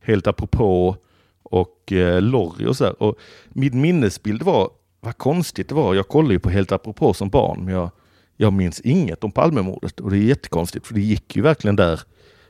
[0.00, 0.96] Helt apropå
[1.42, 3.02] och eh, Lorry och så där.
[3.02, 4.70] Och min minnesbild var,
[5.04, 7.90] vad konstigt det var, jag kollade ju på Helt apropå som barn, men jag,
[8.36, 12.00] jag minns inget om Palmemordet och det är jättekonstigt för det gick ju verkligen där.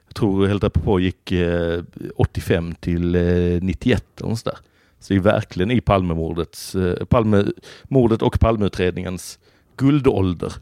[0.06, 1.82] Jag tror Helt apropå gick eh,
[2.16, 4.58] 85 till eh, 91 och så där.
[5.00, 9.38] Så det är verkligen i Palmemordets, eh, Palmemordet och Palmeutredningens
[9.76, 10.52] guldålder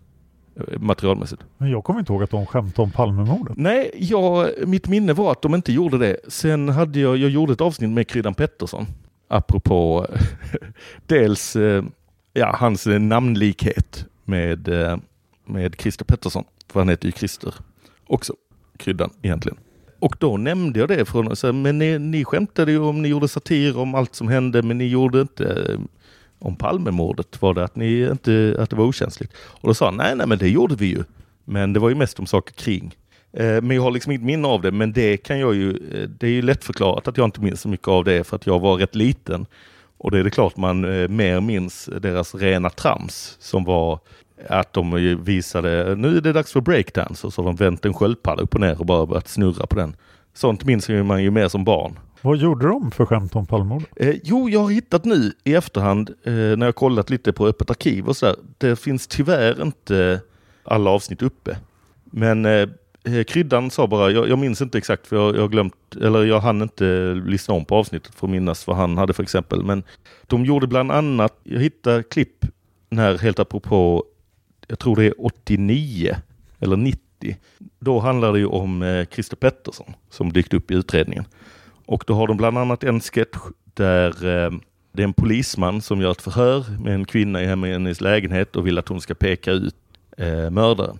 [0.57, 1.43] eh, materialmässigt.
[1.59, 3.57] Men jag kommer inte ihåg att de skämtade om Palmemordet.
[3.57, 6.17] Nej, jag, mitt minne var att de inte gjorde det.
[6.29, 8.87] Sen hade jag, jag gjorde ett avsnitt med Kryddan Pettersson.
[9.33, 10.07] Apropå
[11.07, 11.85] dels eh,
[12.33, 14.99] ja, hans namnlikhet med, eh,
[15.45, 16.45] med Christer Pettersson.
[16.73, 17.55] För han heter ju Christer
[18.07, 18.35] också,
[18.77, 19.59] Kryddan egentligen.
[19.99, 23.29] Och då nämnde jag det, från, så, men ni, ni skämtade ju om, ni gjorde
[23.29, 25.81] satir om allt som hände, men ni gjorde inte eh,
[26.39, 29.33] om Palmemordet var det att, ni inte, att det var okänsligt.
[29.37, 31.05] Och då sa han, nej, nej, men det gjorde vi ju.
[31.45, 32.97] Men det var ju mest om saker kring.
[33.33, 36.09] Eh, men jag har liksom inget minne av det, men det kan jag ju, eh,
[36.09, 38.61] det är ju lättförklarat att jag inte minns så mycket av det för att jag
[38.61, 39.47] var rätt liten.
[39.99, 43.99] Och det är det klart man eh, mer minns deras rena trams som var
[44.49, 47.95] att de visade, nu är det dags för breakdance och så har de vänt en
[47.95, 49.97] sköldpadda upp och ner och bara börjat snurra på den.
[50.35, 51.99] Sånt minns man ju mer som barn.
[52.23, 53.89] Vad gjorde de för skämt om Palmemordet?
[53.97, 57.71] Eh, jo, jag har hittat nu i efterhand eh, när jag kollat lite på Öppet
[57.71, 58.37] arkiv och sådär.
[58.59, 60.21] Det finns tyvärr inte
[60.65, 61.57] alla avsnitt uppe.
[62.05, 62.69] Men eh,
[63.05, 66.41] Eh, kryddan sa bara, jag, jag minns inte exakt för jag, jag glömt, eller jag
[66.41, 69.63] hann inte lyssna om på avsnittet för att minnas vad han hade för exempel.
[69.65, 69.83] Men
[70.27, 72.45] de gjorde bland annat, jag hittade klipp
[72.91, 74.05] när helt apropå,
[74.67, 76.17] jag tror det är 89
[76.59, 77.37] eller 90.
[77.79, 81.25] Då handlar det ju om eh, Christer Pettersson som dykt upp i utredningen.
[81.87, 83.39] Och då har de bland annat en sketch
[83.75, 84.51] där eh,
[84.93, 88.57] det är en polisman som gör ett förhör med en kvinna hemma i hennes lägenhet
[88.57, 89.77] och vill att hon ska peka ut
[90.17, 90.99] eh, mördaren.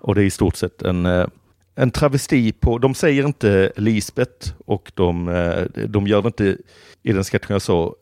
[0.00, 1.26] Och det är i stort sett en, eh,
[1.74, 6.56] en travesti på, de säger inte Lisbet och de, eh, de gör det inte
[7.02, 7.94] i den sketchen jag såg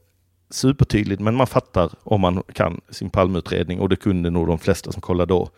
[0.50, 4.92] supertydligt, men man fattar om man kan sin palmutredning och det kunde nog de flesta
[4.92, 5.50] som kollade då.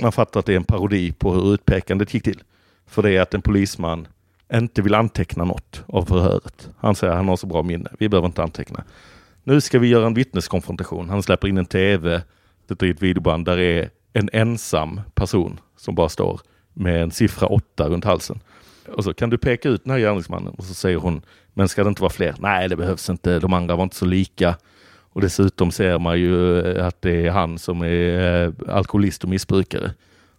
[0.00, 2.42] Man fattar att det är en parodi på hur utpekandet gick till.
[2.86, 4.08] För det är att en polisman
[4.52, 6.68] inte vill anteckna något av förhöret.
[6.78, 7.90] Han säger att han har så bra minne.
[7.98, 8.84] Vi behöver inte anteckna.
[9.42, 11.08] Nu ska vi göra en vittneskonfrontation.
[11.08, 12.22] Han släpper in en tv,
[12.68, 16.40] sätter i ett videoband där det är en ensam person som bara står
[16.72, 18.40] med en siffra åtta runt halsen.
[18.88, 21.22] Och så kan du peka ut den här gärningsmannen och så säger hon,
[21.54, 22.34] men ska det inte vara fler?
[22.38, 23.38] Nej, det behövs inte.
[23.38, 24.56] De andra var inte så lika.
[25.14, 29.30] Och dessutom ser man ju eh, att det är han som är eh, alkoholist och
[29.30, 29.90] missbrukare.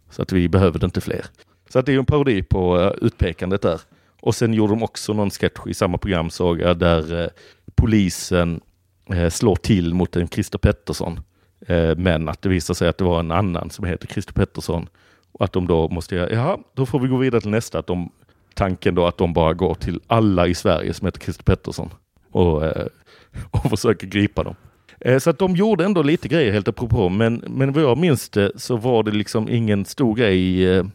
[0.10, 1.26] Så att vi behöver inte fler.
[1.70, 3.82] Så att det är en parodi på eh, utpekandet där.
[4.22, 7.30] Och sen gjorde de också någon sketch i samma program såg jag där
[7.76, 8.62] polisen
[9.30, 11.20] slår till mot en Christer Pettersson.
[11.98, 14.90] Men att det visar sig att det var en annan som heter Christer Pettersson.
[15.40, 17.80] Och att de då måste, ja, då får vi gå vidare till nästa.
[17.80, 18.12] Att de,
[18.54, 21.90] tanken då att de bara går till alla i Sverige som heter Christer Pettersson
[22.32, 22.86] och, eh,
[23.52, 24.56] och försöker gripa dem.
[25.00, 28.30] Eh, så att de gjorde ändå lite grejer helt apropå, men, men vad jag minns
[28.30, 30.70] det så var det liksom ingen stor grej.
[30.70, 30.86] Eh,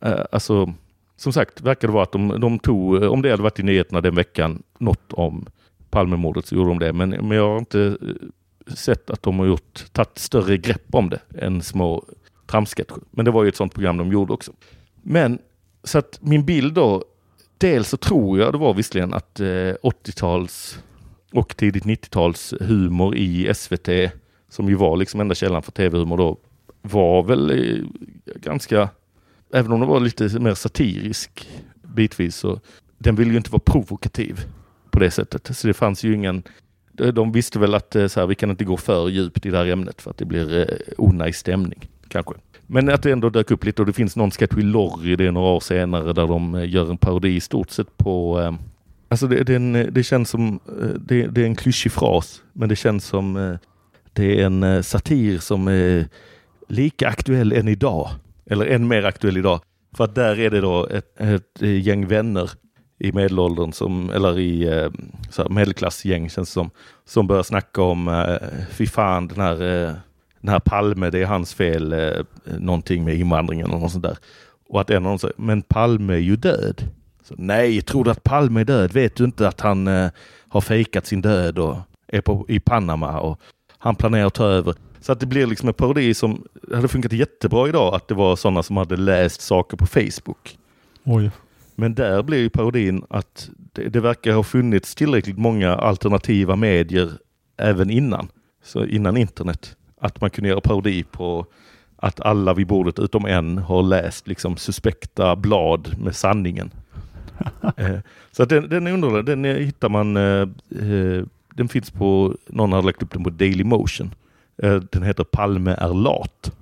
[0.00, 0.74] eh alltså
[1.16, 3.62] som sagt, verkar det vara att de, de tog, eh, om det hade varit i
[3.62, 5.46] nyheterna den veckan, något om
[5.90, 6.92] Palmemordet så gjorde de det.
[6.92, 11.10] Men, men jag har inte eh, sett att de har gjort, tagit större grepp om
[11.10, 12.04] det än små
[12.48, 12.98] tramsketcher.
[13.10, 14.52] Men det var ju ett sånt program de gjorde också.
[15.02, 15.38] Men
[15.84, 17.04] så att min bild då,
[17.58, 20.78] dels så tror jag det var visserligen att eh, 80-tals
[21.32, 23.88] och tidigt 90-tals humor i SVT,
[24.48, 26.36] som ju var liksom enda källan för tv-humor då,
[26.82, 27.84] var väl eh,
[28.40, 28.88] ganska
[29.52, 31.48] även om den var lite mer satirisk
[31.82, 32.60] bitvis, så
[32.98, 34.40] den ville ju inte vara provokativ
[34.90, 35.56] på det sättet.
[35.56, 36.42] Så det fanns ju ingen
[37.12, 39.58] de visste väl att eh, så här, vi kan inte gå för djupt i det
[39.58, 42.34] här ämnet för att det blir eh, onajs stämning kanske.
[42.66, 45.26] Men att det ändå dök upp lite och det finns någon sketch i Lorry, det
[45.26, 48.52] är några år senare, där de eh, gör en parodi i stort sett på eh,
[49.10, 52.42] Alltså det, det, en, eh, det känns som, eh, det, det, är en klyschig fras,
[52.52, 53.58] men det känns som
[54.12, 56.08] det är en satir som är
[56.68, 58.10] lika aktuell än idag.
[58.50, 59.60] Eller än mer aktuell idag.
[59.96, 62.50] För att där är det då ett, ett gäng vänner
[62.98, 64.88] i medelåldern, som, eller i
[65.30, 66.70] så här medelklassgäng känns det som,
[67.04, 68.26] som börjar snacka om,
[68.70, 69.94] fy fan den här,
[70.40, 72.24] den här Palme, det är hans fel, eh,
[72.58, 74.18] någonting med invandringen och något sånt där.
[74.68, 76.82] Och att en av dem säger, men Palme är ju död.
[77.22, 78.92] Så, Nej, tror du att Palme är död?
[78.92, 80.10] Vet du inte att han eh,
[80.48, 81.76] har fejkat sin död och
[82.06, 83.40] är på, i Panama och
[83.78, 84.74] han planerar att ta över?
[85.00, 88.36] Så att det blir liksom en parodi som hade funkat jättebra idag, att det var
[88.36, 90.58] sådana som hade läst saker på Facebook.
[91.04, 91.30] Oj.
[91.74, 97.12] Men där blir ju parodin att det, det, verkar ha funnits tillräckligt många alternativa medier
[97.56, 98.28] även innan,
[98.64, 99.76] så innan internet.
[100.00, 101.46] Att man kunde göra parodi på
[101.96, 106.70] att alla vid bordet utom en har läst liksom suspekta blad med sanningen.
[107.76, 107.98] eh,
[108.32, 109.24] så den, den är underlig.
[109.24, 110.48] Den är, hittar man, eh,
[110.92, 111.24] eh,
[111.54, 114.14] den finns på, någon har lagt upp den på Daily Motion.
[114.62, 116.52] Eh, den heter Palme är lat,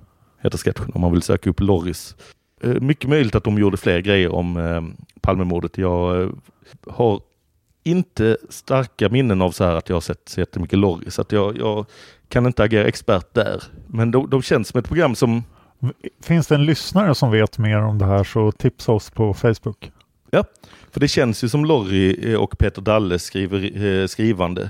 [0.41, 2.15] heter sketchen om man vill söka upp Lorris.
[2.61, 4.81] Eh, mycket möjligt att de gjorde fler grejer om eh,
[5.21, 5.77] Palmemordet.
[5.77, 6.29] Jag eh,
[6.87, 7.21] har
[7.83, 11.31] inte starka minnen av så här att jag har sett så jättemycket Lorry, så att
[11.31, 11.85] jag, jag
[12.29, 13.63] kan inte agera expert där.
[13.87, 15.43] Men de, de känns som ett program som...
[16.23, 19.91] Finns det en lyssnare som vet mer om det här så tipsa oss på Facebook.
[20.31, 20.43] Ja,
[20.91, 24.69] för det känns ju som Lorry eh, och Peter Dalle skriver, eh, skrivande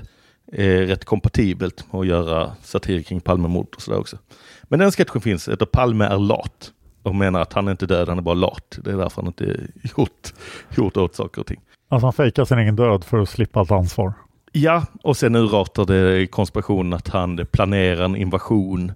[0.52, 4.18] är rätt kompatibelt med att göra satir kring Palmemordet och sådär också.
[4.62, 8.08] Men den sketchen finns, heter Palme är lat och menar att han är inte död,
[8.08, 8.78] han är bara lat.
[8.84, 9.60] Det är därför han inte
[9.96, 10.34] gjort,
[10.76, 11.60] gjort åt saker och ting.
[11.88, 14.12] Alltså han fejkar sin egen död för att slippa allt ansvar.
[14.52, 18.92] Ja, och sen urartar det i konspirationen att han planerar en invasion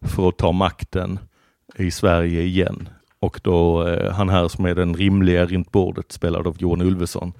[0.00, 1.18] för att ta makten
[1.76, 2.88] i Sverige igen.
[3.20, 7.32] Och då eh, han här som är den rimliga runt bordet spelad av Johan Ulveson.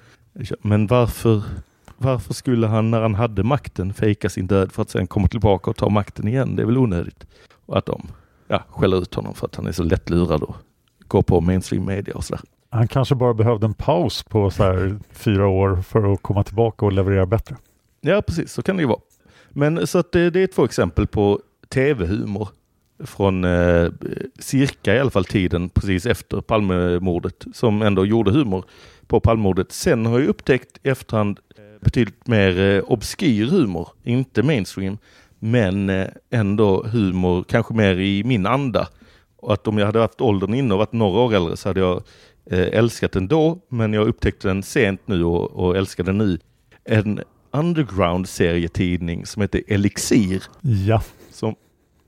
[0.63, 1.43] Men varför,
[1.97, 5.71] varför skulle han när han hade makten fejka sin död för att sen komma tillbaka
[5.71, 6.57] och ta makten igen?
[6.57, 7.27] Det är väl onödigt.
[7.67, 8.09] Och att de
[8.49, 10.57] ja, skäller ut honom för att han är så lättlurad och
[11.09, 12.43] går på mainstream media och sådär.
[12.77, 16.87] Han kanske bara behövde en paus på så här fyra år för att komma tillbaka
[16.87, 17.57] och leverera bättre.
[18.01, 18.53] Ja, precis.
[18.53, 19.01] Så kan det ju vara.
[19.51, 22.49] Men så att det, det är två exempel på tv-humor
[23.05, 23.89] från eh,
[24.39, 28.65] cirka i alla fall tiden precis efter Palmemordet som ändå gjorde humor
[29.07, 29.73] på Palmemordet.
[29.73, 34.99] Sen har jag upptäckt i efterhand eh, betydligt mer eh, obskyr humor, inte mainstream,
[35.39, 38.89] men eh, ändå humor kanske mer i min anda.
[39.37, 41.81] Och att om jag hade haft åldern inne och varit några år äldre så hade
[41.81, 42.03] jag
[42.51, 46.39] älskat den då, men jag upptäckte den sent nu och, och älskar den nu.
[46.85, 47.21] En
[47.51, 50.43] underground serietidning som heter Elixir.
[50.87, 51.03] Ja.
[51.31, 51.55] Som,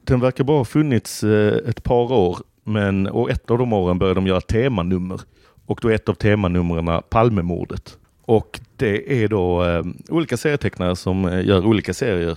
[0.05, 3.99] den verkar bara ha funnits eh, ett par år, men och ett av de åren
[3.99, 5.21] började de göra temanummer.
[5.67, 7.99] Och då är ett av temanumren Palmemordet.
[8.23, 12.37] Och det är då eh, olika serietecknare som eh, gör olika serier eh,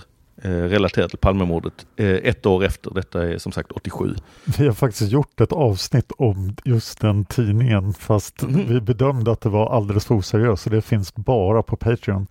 [0.50, 2.90] relaterat till Palmemordet eh, ett år efter.
[2.94, 4.14] Detta är som sagt 87.
[4.58, 8.68] Vi har faktiskt gjort ett avsnitt om just den tidningen fast Mhm.
[8.68, 12.26] vi bedömde att det var alldeles för oseriöst så det finns bara på Patreon.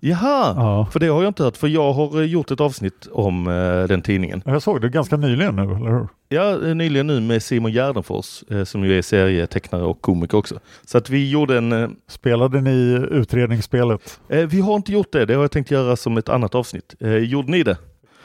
[0.00, 0.88] Jaha, Ja.
[0.92, 3.88] för det har jag inte hört, för jag har eh, gjort ett avsnitt om eh,
[3.88, 4.42] den tidningen.
[4.46, 6.08] Jag såg det ganska nyligen nu, eller hur?
[6.28, 10.58] Ja, eh, nyligen nu med Simon Gärdenfors eh, som ju är serietecknare och komiker också.
[10.84, 11.72] Så att vi gjorde en...
[11.72, 14.20] Eh, Spelade ni utredningsspelet?
[14.28, 16.94] eh, vi har inte gjort det, det har jag tänkt göra som ett annat avsnitt.
[17.20, 17.76] Gjorde ni det?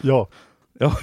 [0.02, 0.28] Ja.
[0.80, 0.94] Ja.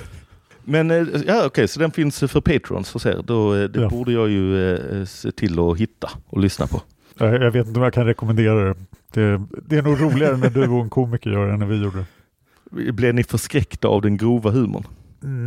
[0.64, 0.90] Men
[1.26, 3.20] ja, okej, så den finns för Patrons hos er.
[3.24, 3.88] Då, det Ja.
[3.88, 6.80] borde jag ju se till att hitta och lyssna på.
[7.20, 8.74] Jag, vet inte om jag kan rekommendera det.
[9.12, 9.42] det.
[9.66, 11.98] Det är nog roligare när du och en komiker gör det än när vi gjorde
[11.98, 12.92] det.
[12.92, 14.84] Blev ni förskräckta av den grova humorn?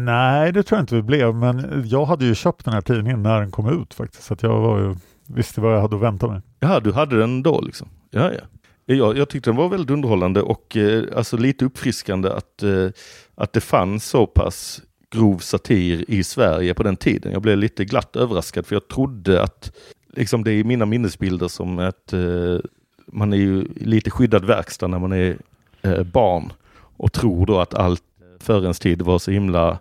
[0.06, 3.24] Nej, det tror jag inte vi blev, men jag hade ju köpt den här tidningen
[3.24, 4.24] när den kom ut faktiskt.
[4.24, 4.96] Så att jag var ju,
[5.28, 6.42] visste vad jag hade att vänta mig.
[6.60, 7.88] Jaha, du hade den då liksom?
[8.12, 8.42] Ja, ja.
[8.86, 12.90] Jag, jag tyckte den var väldigt underhållande och eh, alltså lite uppfriskande att, eh,
[13.36, 17.32] att det fanns så pass grov satir i Sverige på den tiden.
[17.32, 19.72] Jag blev lite glatt överraskad för jag trodde att
[20.16, 22.60] liksom det är mina minnesbilder som att eh,
[23.06, 25.38] man är ju lite skyddad verkstad när man är
[25.82, 26.54] eh, barn
[26.98, 28.04] och tror då att allt
[28.40, 29.80] för ens tid var så himla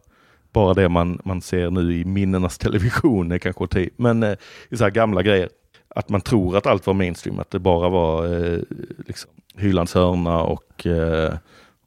[0.52, 3.90] bara det man, man ser nu i minnenas television är kanske i.
[3.96, 4.36] Men eh,
[4.68, 5.48] i så här gamla grejer.
[5.94, 8.58] Att man tror att allt var mainstream, att det bara var eh,
[9.06, 11.34] liksom, Hylands hörna och, eh,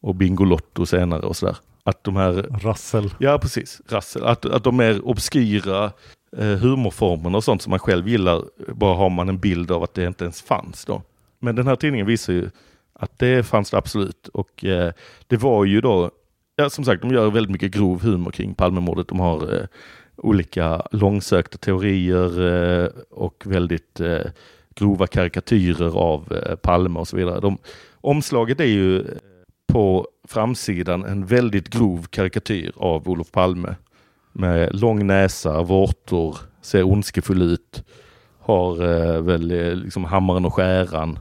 [0.02, 1.58] och Bingolotto senare och sådär.
[1.84, 2.34] Att de här...
[2.62, 3.14] Rassel.
[3.18, 3.82] Ja, precis.
[3.88, 4.24] Rassel.
[4.24, 5.91] Att, att de mer obskyra
[6.38, 9.93] Eh, humorformerna och sånt som man själv gillar, bara har man en bild av att
[9.93, 11.01] det inte ens fanns då.
[11.39, 12.49] Men den här tidningen visar ju
[12.93, 14.27] att det fanns det absolut.
[14.27, 14.91] Och eh,
[15.27, 16.11] det var ju då,
[16.55, 19.07] ja som sagt, de gör väldigt mycket grov humor kring Palmemordet.
[19.07, 19.65] De har eh,
[20.15, 22.47] olika långsökta teorier
[22.83, 24.25] eh, och väldigt eh,
[24.75, 27.39] grova karikatyrer av eh, Palme och så vidare.
[27.39, 27.57] De,
[28.01, 29.05] omslaget är ju
[29.67, 33.75] på framsidan en väldigt grov karikatyr av Olof Palme
[34.36, 37.83] med lång näsa, vårtor, ser ondskefull ut,
[38.39, 41.19] har eh, väl eh, liksom hammaren och skäran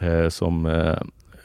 [0.00, 0.98] eh, som eh,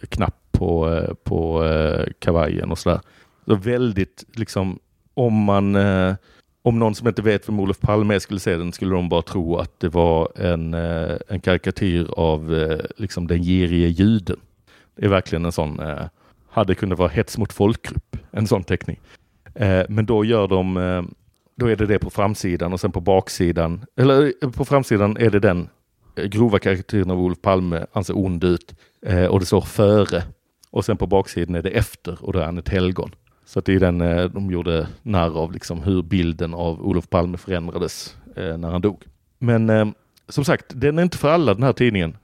[0.09, 2.99] knapp på, eh, på eh, kavajen och sådär.
[3.45, 4.79] Så väldigt liksom,
[5.13, 6.15] om man eh,
[6.65, 9.21] om någon som inte vet vem Olof Palme är skulle se den skulle de bara
[9.21, 14.39] tro att det var en, eh, en karikatyr av eh, liksom den girige juden.
[14.95, 16.05] Det är verkligen en sån, eh,
[16.49, 18.99] hade kunnat vara hets mot folkgrupp, en sån teckning.
[19.55, 21.03] Eh, men då gör de, eh,
[21.55, 25.29] då är det det på framsidan och sen på baksidan, eller eh, på framsidan är
[25.29, 25.69] det den
[26.15, 28.75] eh, grova karaktären av Olof Palme, han ser ond ut
[29.05, 30.23] eh, och det står före.
[30.69, 33.15] Och sen på baksidan är det efter och då är han ett helgon.
[33.45, 37.09] Så att det är den eh, de gjorde narr av, liksom hur bilden av Olof
[37.09, 39.03] Palme förändrades eh, när han dog.
[39.39, 39.87] Men eh,
[40.29, 42.17] som sagt, den är inte för alla den här tidningen.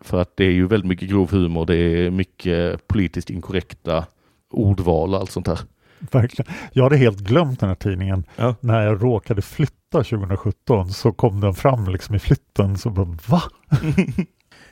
[0.00, 4.06] För att det är ju väldigt mycket grov humor, det är mycket politiskt inkorrekta
[4.50, 5.58] ordval och allt sånt här.
[6.10, 6.52] Verkligen.
[6.72, 8.24] Jag hade helt glömt den här tidningen.
[8.36, 8.54] Ja.
[8.60, 12.78] När jag råkade flytta 2017 så kom den fram liksom i flytten.
[12.78, 13.42] Så bara, va?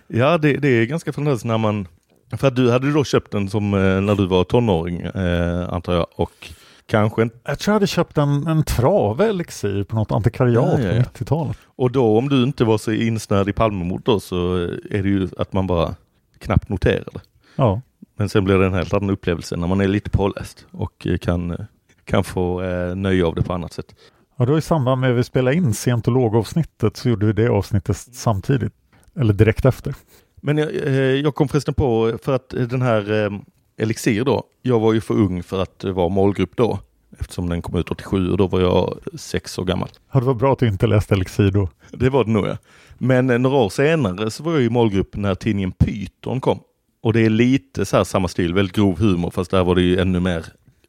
[0.09, 1.89] Ja, det, det är ganska fantastiskt när man...
[2.37, 5.95] För att du hade då köpt den som eh, när du var tonåring, eh, antar
[5.95, 6.49] jag, och
[6.87, 7.37] kanske inte...
[7.45, 11.03] Jag tror jag hade köpt en, en trave elixir på något antikvariat Ja, ja, ja.
[11.03, 11.57] på 90-talet.
[11.77, 14.57] Och då om du inte var så insnöad i Palmemord då så
[14.91, 15.95] är det ju att man bara
[16.39, 17.21] knappt noterar det.
[17.57, 17.81] Ja.
[18.17, 21.19] Men sen blir det en helt annan upplevelse när man är lite påläst och eh,
[21.19, 21.57] kan, eh,
[22.05, 23.95] kan få eh, nöje av det på annat sätt.
[24.37, 27.33] Och då i samband med att vi spelade in sent och lågavsnittet så gjorde vi
[27.33, 28.73] det avsnittet samtidigt.
[29.17, 29.95] Eller direkt efter.
[30.41, 33.31] Men jag, eh, jag kom förresten på, för att den här eh,
[33.79, 36.79] Elixir då, jag var ju för ung för att vara målgrupp då.
[37.19, 39.89] Eftersom den kom ut 87 och då var jag sex år gammal.
[40.13, 41.69] Ja, det var bra att du inte läste elixir då.
[41.91, 42.57] Det var det nog ja.
[42.99, 46.61] Men några år senare så var jag i målgrupp när tidningen Python kom.
[47.07, 49.83] Och det är lite så här samma stil, väldigt grov humor fast där var det
[49.83, 50.45] ju ännu mer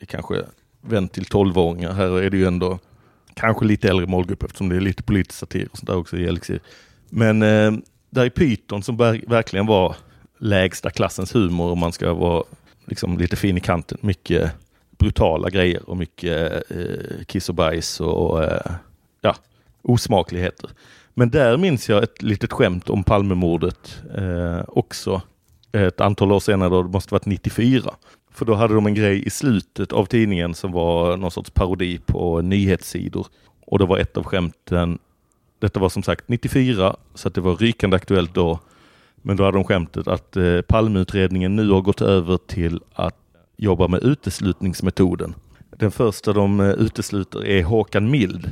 [0.08, 0.46] kanske
[0.82, 1.94] vänt till 12-åringar.
[1.94, 2.80] Här är det ju ändå
[3.34, 6.28] kanske lite äldre målgrupp eftersom det är lite politisk satir och sånt där också i
[6.28, 6.60] Elixir.
[7.10, 7.72] Men eh,
[8.10, 9.96] där i Python som verkligen var
[10.38, 12.44] lägsta klassens humor om man ska vara
[12.86, 13.98] liksom lite fin i kanten.
[14.02, 14.52] Mycket
[14.98, 18.72] brutala grejer och mycket eh, kiss och bajs och eh,
[19.22, 19.36] ja,
[19.82, 20.70] osmakligheter.
[21.14, 25.22] Men där minns jag ett litet skämt om Palmemordet eh, också.
[25.78, 27.94] Ett antal år senare, då, det måste varit 94.
[28.32, 32.00] För då hade de en grej i slutet av tidningen som var någon sorts parodi
[32.06, 33.28] på nyhetssidor.
[33.66, 35.00] Och det var ett av skämten,
[35.60, 38.60] detta var som sagt 94, så att det var rykande aktuellt då.
[39.22, 43.16] Men då hade de skämtet att eh, Palmeutredningen nu har gått över till att
[43.58, 45.36] jobba med uteslutningsmetoden.
[45.78, 48.52] Den första de eh, utesluter är Håkan Mild.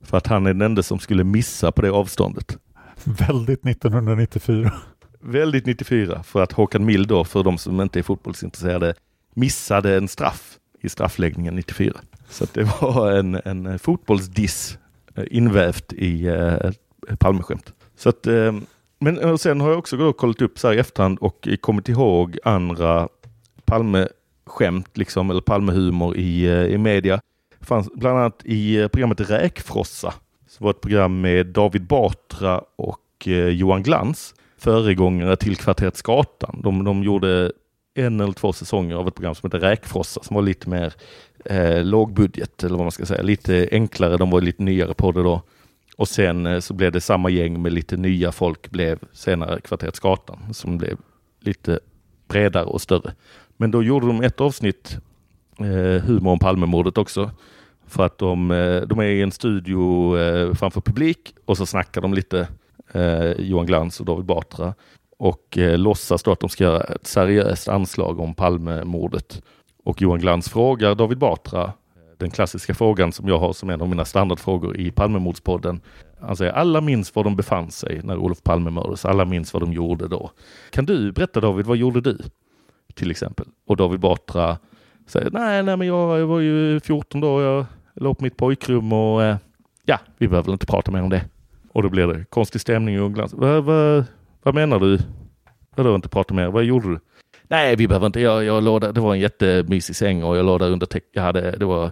[0.00, 2.58] För att han är den enda som skulle missa på det avståndet.
[3.04, 4.72] Väldigt 1994.
[5.20, 8.94] Väldigt 94 för att Håkan Mild då, för de som inte är fotbollsintresserade,
[9.34, 11.94] missade en straff i straffläggningen 94.
[12.28, 14.78] Så att det var en, en fotbollsdiss
[15.14, 16.70] eh, invävt i eh,
[17.18, 17.72] Palmeskämt.
[17.96, 18.54] Så att, eh,
[18.98, 21.48] men eh, och sen har jag också då kollat upp så här i efterhand och
[21.60, 23.08] kommit ihåg andra
[23.64, 27.20] Palmeskämt, liksom, eller Palmehumor i, eh, i media.
[27.60, 30.14] Fanns bland annat i eh, programmet Räkfrossa,
[30.48, 36.60] som var ett program med David Batra och eh, Johan Glans, föregångare till Kvarteret Skatan.
[36.62, 37.52] De, de gjorde
[37.94, 40.94] en eller två säsonger av ett program som heter Räkfrossa som var lite mer
[41.44, 44.16] eh, lågbudget eller vad man ska säga, lite enklare.
[44.16, 45.42] De var lite nyare på det då.
[45.96, 49.96] Och sen eh, så blev det samma gäng med lite nya folk blev senare Kvarteret
[49.96, 50.98] Skatan som blev
[51.40, 51.80] lite
[52.28, 53.14] bredare och större.
[53.56, 54.98] Men då gjorde de ett avsnitt
[55.58, 57.30] eh, humor om Palmemordet också.
[57.86, 62.00] För att de, eh, de är i en studio eh, framför publik och så snackar
[62.00, 62.48] de lite,
[62.96, 64.74] eh, Johan Glans och David Batra
[65.18, 69.42] och eh, låtsas då att de ska göra ett seriöst anslag om Palmemordet.
[69.84, 71.70] Och Johan Glans frågar David Batra eh,
[72.16, 75.80] den klassiska frågan som jag har som en av mina standardfrågor i Palmemordspodden.
[76.20, 79.04] Han säger alla minns var de befann sig när Olof Palme mördades.
[79.04, 80.30] Alla minns vad de gjorde då.
[80.70, 82.18] Kan du berätta David, vad gjorde du?
[82.94, 83.46] Till exempel.
[83.66, 84.58] Och David Batra
[85.06, 87.42] säger nej, nej, men jag, jag var ju 14 då.
[87.42, 89.36] Jag låg på mitt pojkrum och eh,
[89.84, 91.24] ja, vi behöver väl inte prata mer om det.
[91.76, 93.34] Och då blir det konstig stämning och glans.
[93.34, 94.04] Vad, vad,
[94.42, 94.98] vad menar du?
[95.76, 96.48] Vadå inte prata mer?
[96.48, 97.00] Vad gjorde du?
[97.42, 98.20] Nej, vi behöver inte.
[98.20, 101.04] Jag, jag låg där, det var en jättemysig säng och jag låg där under täck.
[101.12, 101.90] Jag hade, det var,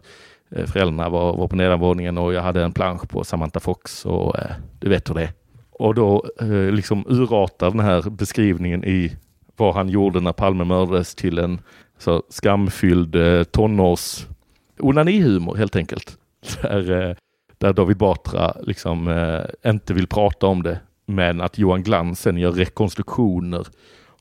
[0.50, 4.38] eh, föräldrarna var, var på nedanvåningen och jag hade en plansch på Samantha Fox och
[4.38, 5.32] eh, du vet hur det är.
[5.70, 9.16] Och då eh, liksom urartar den här beskrivningen i
[9.56, 11.60] vad han gjorde när Palme mördades till en
[11.98, 14.26] så skamfylld eh, tonårs
[14.78, 16.18] onanihumor helt enkelt.
[16.62, 17.16] Där, eh,
[17.64, 22.36] där David Batra liksom eh, inte vill prata om det, men att Johan Glans sen
[22.36, 23.66] gör rekonstruktioner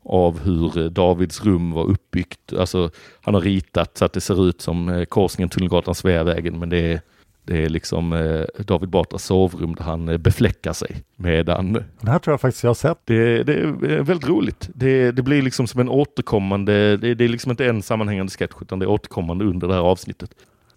[0.04, 2.54] av hur eh, Davids rum var uppbyggt.
[2.54, 2.90] Alltså,
[3.22, 6.78] han har ritat så att det ser ut som eh, korsningen Tunnelgatan Sveavägen, men det
[6.78, 7.02] är,
[7.44, 10.96] det är liksom eh, David Batras sovrum där han eh, befläckar sig.
[11.16, 13.00] Medan Det här tror jag faktiskt jag har sett.
[13.06, 14.70] det, det är väldigt roligt.
[14.76, 18.54] Det, det blir liksom som en återkommande, det, det är liksom inte en sammanhängande sketch
[18.62, 20.30] utan det är återkommande under det här avsnittet.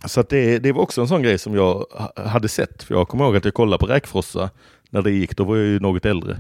[0.05, 1.87] Så att det, det var också en sån grej som jag
[2.17, 2.83] hade sett.
[2.83, 4.51] För jag kommer ihåg att jag kollade på Räkfrossa
[4.91, 5.37] när det gick.
[5.37, 6.39] Då var jag ju något äldre.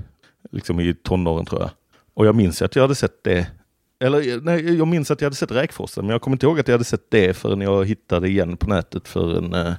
[0.50, 1.70] Liksom i tonåren tror jag.
[2.14, 3.46] Och jag minns att jag hade sett det.
[4.00, 6.02] Eller nej, jag minns att jag hade sett Räkfrossa.
[6.02, 8.70] Men jag kommer inte ihåg att jag hade sett det förrän jag hittade igen på
[8.70, 9.72] nätet för en eh,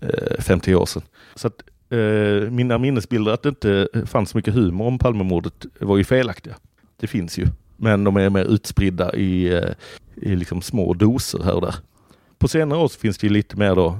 [0.00, 1.02] eh 50 år sedan.
[1.34, 5.96] Så att eh, mina minnesbilder att det inte fanns så mycket humor om Palmemordet var
[5.96, 6.54] ju felaktiga.
[6.96, 7.46] Det finns ju.
[7.76, 9.70] Men de är mer utspridda i, eh,
[10.14, 11.74] i liksom små doser här och där
[12.44, 13.98] på senare år så finns det ju lite mer då.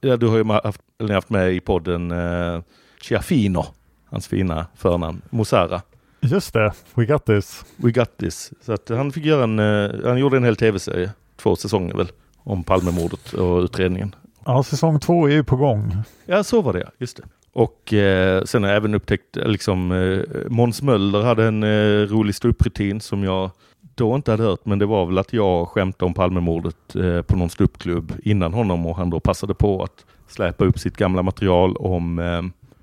[0.00, 2.60] Ja, du har ju haft, eller haft med i podden eh,
[3.02, 3.64] Chiafino,
[4.04, 5.82] hans fina förnamn, Mosara.
[6.20, 7.64] Just det, We Got This.
[7.76, 8.52] We Got This.
[8.60, 12.08] Så att han fick göra en, eh, han gjorde en hel tv-serie, två säsonger väl,
[12.38, 14.14] om Palmemordet och utredningen.
[14.44, 15.96] Ja, säsong två är ju på gång.
[16.26, 17.22] Ja, så var det just det.
[17.52, 22.34] Och eh, sen har jag även upptäckt, liksom eh, Måns Möller hade en eh, rolig
[22.34, 23.50] ståupprutin som jag
[23.96, 27.36] då inte hade hört, men det var väl att jag skämtade om Palmemordet eh, på
[27.36, 31.76] någon ståuppklubb innan honom och han då passade på att släpa upp sitt gamla material
[31.76, 32.42] om, eh,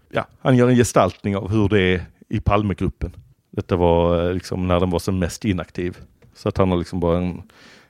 [0.09, 3.16] ja, han gör en gestaltning av hur det är i Palmegruppen.
[3.51, 5.97] Detta var eh, liksom när den var som mest inaktiv.
[6.34, 7.41] Så att han har liksom bara en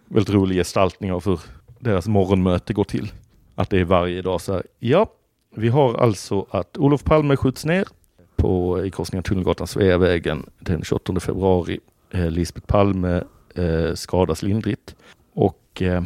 [0.05, 1.39] väldigt rolig gestaltning av hur
[1.80, 3.11] deras morgonmöte går till.
[3.55, 5.07] Att det är varje dag så här, ja,
[5.55, 7.88] vi har alltså att Olof Palme skjuts ner
[8.36, 11.80] på, eh, i korsningen Tunnelgatan Sveavägen den 28 februari.
[12.14, 13.24] Eh, Lisbeth Palme
[13.55, 14.95] eh, skadas lindrigt.
[15.34, 16.03] Och eh,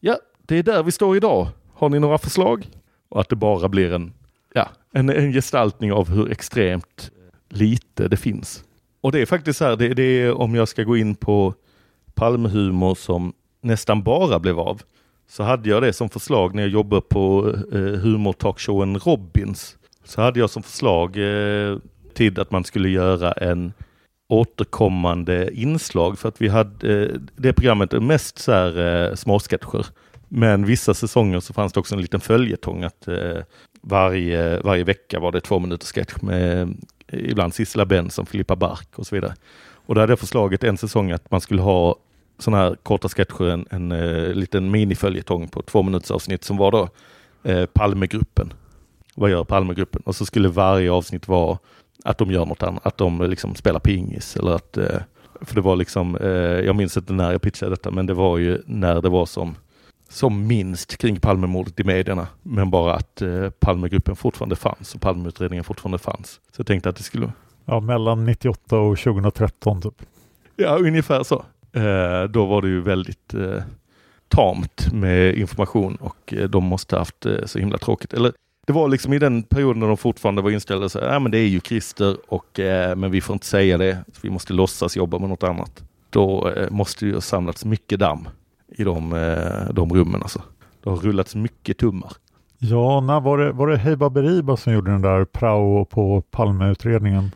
[0.00, 1.48] ja, det är där vi står idag.
[1.74, 2.68] Har ni några förslag?
[3.08, 4.12] Och att det bara blir en,
[4.54, 7.10] ja, en, en gestaltning av hur extremt
[7.48, 8.64] lite det finns.
[9.00, 11.54] Och det är faktiskt så här, det, det är om jag ska gå in på
[12.14, 14.82] Palmehumor som nästan bara blev av
[15.28, 19.76] så hade jag det som förslag när jag jobbade på eh, humortalkshowen Robins.
[20.04, 21.78] Så hade jag som förslag eh,
[22.14, 23.72] tid att man skulle göra en
[24.28, 29.86] återkommande inslag för att vi hade eh, det programmet är mest så här eh, småsketcher.
[30.28, 33.38] Men vissa säsonger så fanns det också en liten följetong att eh,
[33.80, 36.76] varje, varje vecka var det två minuters sketch med
[37.12, 39.34] ibland Sissela Benson, Filippa Bark och så vidare.
[39.86, 41.96] Och då hade jag förslaget en säsong att man skulle ha
[42.38, 46.88] sådana här korta sketcher, en, en liten miniföljetong på två minuters avsnitt som var då
[47.72, 48.52] Palmegruppen.
[49.14, 50.02] Vad gör Palmegruppen?
[50.04, 51.58] Och så skulle varje avsnitt vara
[52.04, 54.86] att de gör något annat, att de liksom spelar pingis eller att uh,
[55.40, 56.18] för det var liksom,
[56.64, 59.56] jag minns inte när jag pitchade detta, men det var ju när det var som,
[60.08, 62.26] som minst kring Palmemordet i medierna.
[62.42, 63.22] Men bara att
[63.60, 66.28] Palmegruppen fortfarande fanns och Palmeutredningen fortfarande fanns.
[66.28, 67.32] Så jag tänkte att det skulle...
[67.64, 70.02] Ja, mellan 98 och 2013 typ.
[70.56, 71.44] Ja, ungefär så.
[71.74, 73.62] Eh, då var det ju väldigt eh,
[74.28, 78.12] tamt med information och eh, de måste haft eh, så himla tråkigt.
[78.12, 78.32] Eller
[78.66, 81.38] det var liksom i den perioden när de fortfarande var inställda så ja men det
[81.38, 84.04] är ju Christer och eh, men vi får inte säga det.
[84.20, 85.84] vi måste låtsas jobba med något annat.
[86.10, 88.28] Då eh, måste det ju ha samlats mycket damm
[88.68, 89.10] i de,
[89.72, 90.42] de rummen alltså.
[90.82, 92.12] Det har rullats mycket tummar.
[92.58, 97.30] Ja, när var det, var det Heiba Beriba som gjorde den där prao på Palmeutredningen?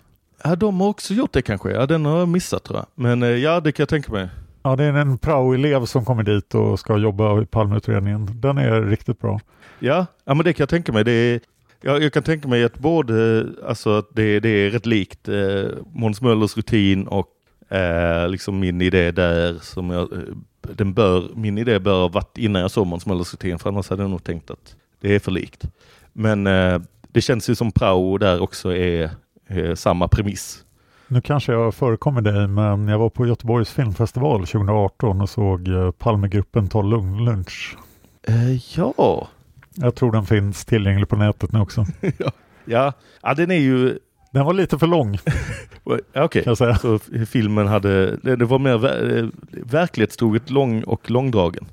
[0.45, 1.71] Ja, de har också gjort det kanske.
[1.71, 2.87] Ja, den har jag missat tror jag.
[2.95, 4.29] Men eh, ja, det kan jag tänka mig.
[4.69, 8.29] Ja, det är en prao-elev som kommer dit och ska jobba i Palmeutredningen.
[8.41, 9.41] Den är riktigt bra.
[9.79, 11.05] Ja, ja men det kan jag tänka mig.
[11.05, 11.41] Det är,
[11.81, 15.29] jag, jag kan tänka mig att både, eh, alltså att det, det är rätt likt
[15.29, 17.29] eh, Måns Möllers rutin och
[17.69, 20.19] eh, liksom min idé där som jag, eh,
[20.61, 23.91] den bör, min idé bör ha varit innan jag såg Måns Möllers rutin för annars
[23.91, 25.65] hade jag nog tänkt att det är för likt.
[26.13, 29.11] Men eh, det känns ju som prao där också är
[29.47, 30.65] eh, samma premiss.
[31.11, 35.91] Nu kanske jag förekommer dig, men jag var på Göteborgs filmfestival 2018 och såg eh,
[35.91, 37.77] Palmegruppen ta lunch.
[38.23, 39.29] Eh, ja.
[39.75, 41.87] Jag tror den finns tillgänglig på nätet nu också.
[42.19, 42.31] ja.
[42.65, 42.93] ja,
[43.23, 43.99] ja, den är ju...
[44.33, 45.19] Den var lite för lång.
[46.15, 46.55] Okej, okay.
[46.55, 49.27] så filmen hade, det, var mer ver, eh,
[49.65, 51.67] verklighetstroget lång och långdragen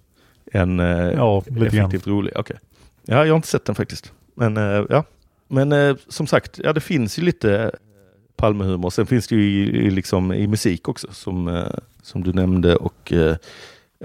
[0.52, 2.38] än eh, ja, effektivt rolig.
[2.38, 2.58] Okay.
[3.06, 4.14] Ja, jag har inte sett den faktiskt.
[4.36, 5.04] Men eh, ja,
[5.48, 7.72] men eh, som sagt, ja det finns ju lite
[8.46, 8.90] Palmehumor.
[8.90, 11.68] Sen finns det ju i, liksom, i musik också som, eh,
[12.02, 13.36] som du nämnde och eh,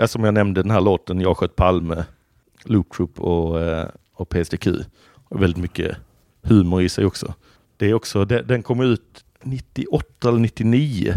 [0.06, 2.04] som jag nämnde den här låten Jag sköt Palme,
[2.64, 4.66] Loop Troop och, eh, och PSDQ.
[5.28, 5.96] Och väldigt mycket
[6.42, 7.34] humor i sig också.
[7.76, 11.14] Det är också, den, den kom ut 98 eller 99.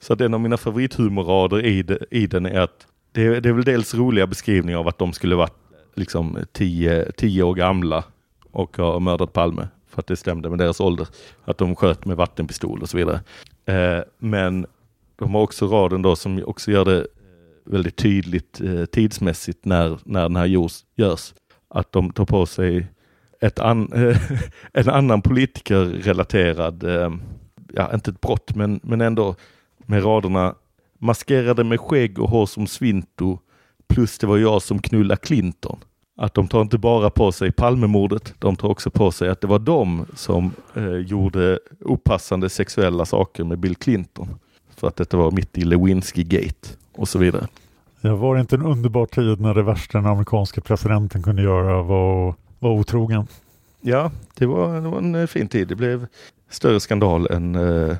[0.00, 3.64] Så att en av mina favorithumorrader i, i den är att det, det är väl
[3.64, 5.58] dels roliga beskrivningar av att de skulle varit
[5.94, 8.04] liksom tio, tio år gamla
[8.50, 9.68] och har mördat Palme
[9.98, 11.08] för att det stämde med deras ålder.
[11.44, 13.20] Att de sköt med vattenpistol och så vidare.
[13.66, 14.66] Eh, men
[15.16, 17.04] de har också raden då som också gör det eh,
[17.64, 21.34] väldigt tydligt eh, tidsmässigt när, när den här görs, görs.
[21.68, 22.86] Att de tar på sig
[23.40, 23.92] ett an,
[24.72, 27.10] en annan politikerrelaterad, eh,
[27.72, 29.34] ja inte ett brott men, men ändå
[29.86, 30.54] med raderna
[30.98, 33.38] maskerade med skägg och hår som svinto
[33.88, 35.78] plus det var jag som knullade Clinton
[36.20, 39.46] att de tar inte bara på sig Palmemordet, de tar också på sig att det
[39.46, 44.28] var de som eh, gjorde opassande sexuella saker med Bill Clinton.
[44.76, 47.46] För att detta var mitt i Lewinsky-gate och så vidare.
[48.00, 51.82] Ja, var det inte en underbar tid när det värsta den amerikanska presidenten kunde göra
[51.82, 53.26] var, var otrogen?
[53.80, 55.68] Ja, det var, det var en eh, fin tid.
[55.68, 56.06] Det blev
[56.50, 57.96] större skandal än eh,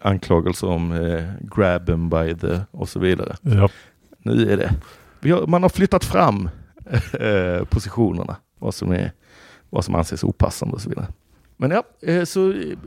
[0.00, 1.24] anklagelser om eh,
[1.56, 3.36] grab by the och så vidare.
[3.40, 3.68] Ja.
[4.18, 4.74] Nu är det,
[5.32, 6.48] har, man har flyttat fram
[7.20, 8.36] eh, positionerna.
[8.58, 9.12] Vad som, är,
[9.70, 11.06] vad som anses opassande och så vidare.
[11.56, 12.40] Men ja, eh, så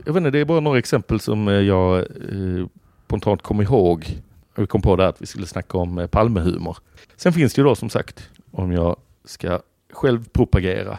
[0.04, 2.66] jag vet inte, det är bara några exempel som eh, jag eh,
[3.06, 4.22] spontant kom ihåg.
[4.56, 6.76] Vi kom på det att vi skulle snacka om eh, Palmehumor.
[7.16, 9.60] Sen finns det ju då som sagt, om jag ska
[9.92, 10.98] själv propagera,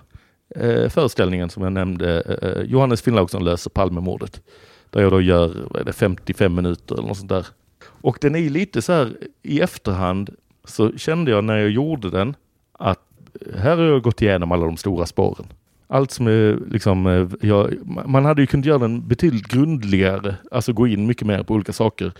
[0.56, 4.42] eh, föreställningen som jag nämnde, eh, eh Johannes Finnlaugsson löser Palmemordet.
[4.90, 7.48] Där jag då gör vad är det, 55 minuter eller något sånt där.
[7.84, 10.30] Och den är lite så här i efterhand
[10.66, 12.36] så kände jag när jag gjorde den
[12.82, 13.00] att
[13.42, 15.46] eh, här har jag gått igenom alla de stora spåren.
[15.88, 17.74] Allt som är liksom, eh, jag,
[18.06, 21.74] man hade ju kunnat göra den betydligt grundligare, alltså gå in mycket mer på olika
[21.74, 22.12] saker.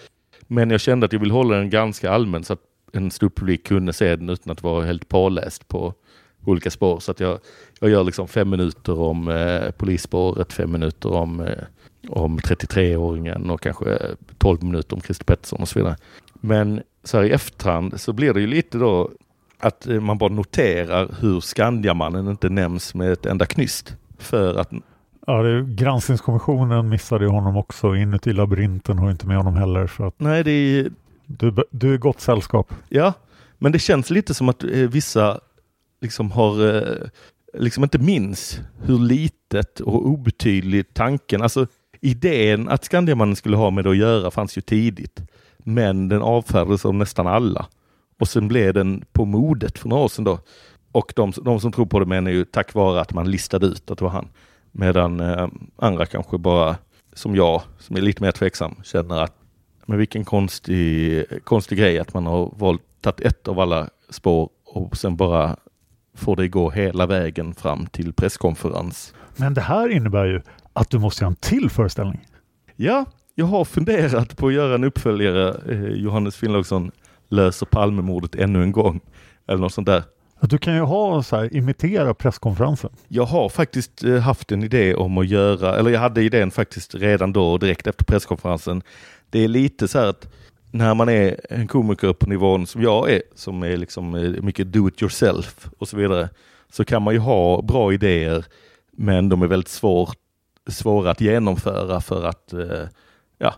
[0.48, 2.62] Men jag kände att jag vill hålla den ganska allmän så att
[2.94, 5.94] en stor publik kunde se den utan att vara helt påläst på
[6.46, 7.00] olika spår.
[7.00, 7.40] Så att jag,
[7.80, 11.64] jag gör liksom fem minuter om eh, polisspåret, fem minuter om, eh,
[12.10, 15.96] om 33-åringen och kanske eh, 12 minuter om Christer Pettersson och så vidare.
[16.34, 19.12] Men så här i efterhand så blir det ju lite då
[19.62, 23.96] att eh, man bara noterar hur Skandiamannen inte nämns med ett enda knyst.
[24.20, 24.72] För att
[25.28, 27.96] Ja, det, granskningskommissionen missade honom också.
[27.96, 29.88] Inuti labyrinten har inte med honom heller.
[29.88, 30.92] Så att Nej, det är...
[31.26, 32.74] du, du är gott sällskap.
[32.90, 33.14] Ja,
[33.58, 35.40] men det känns lite som att eh, vissa
[36.02, 37.08] liksom har eh,
[37.54, 41.68] liksom inte minns hur litet och obetydligt tanken, alltså
[42.02, 45.22] idén att Skandiamannen skulle ha med det att göra fanns ju tidigt.
[45.58, 47.66] Men den avfärdades av nästan alla.
[48.22, 50.40] Och sen blev den på modet för några år sedan då.
[50.92, 53.92] Och de, de som tror på det menar ju tack vare att man listade ut
[53.92, 54.28] att det var han.
[54.72, 56.76] Medan eh, andra kanske bara,
[57.14, 59.36] som jag, som är lite mer tveksam, känner att
[59.86, 64.98] men vilken konstig, konstig grej att man har valt, tagit ett av alla spår och
[64.98, 65.56] sen bara
[66.16, 69.14] får det gå hela vägen fram till presskonferens.
[69.36, 70.42] Men det här innebär ju
[70.74, 72.28] att du måste göra en till föreställning.
[72.76, 73.06] Ja,
[73.36, 75.62] jag har funderat på att göra en uppföljare.
[75.70, 76.92] Eh, Johannes Finnlaugsson
[77.32, 79.02] löser Palmemordet ännu en gång.
[79.48, 80.04] Eller något sånt där.
[80.42, 82.90] Du kan ju ha så här, imitera presskonferensen.
[83.08, 86.96] Jag har faktiskt eh, haft en idé om att göra, eller jag hade idén faktiskt
[86.96, 88.82] redan då direkt efter presskonferensen.
[89.30, 90.28] Det är lite så här att
[90.72, 94.74] när man är en komiker på nivån som jag är, som är liksom eh, mycket
[94.74, 96.30] do it yourself och så vidare,
[96.72, 98.46] så kan man ju ha bra idéer,
[98.92, 100.10] men de är väldigt svår,
[100.68, 102.88] svåra att genomföra för att, eh,
[103.38, 103.56] ja,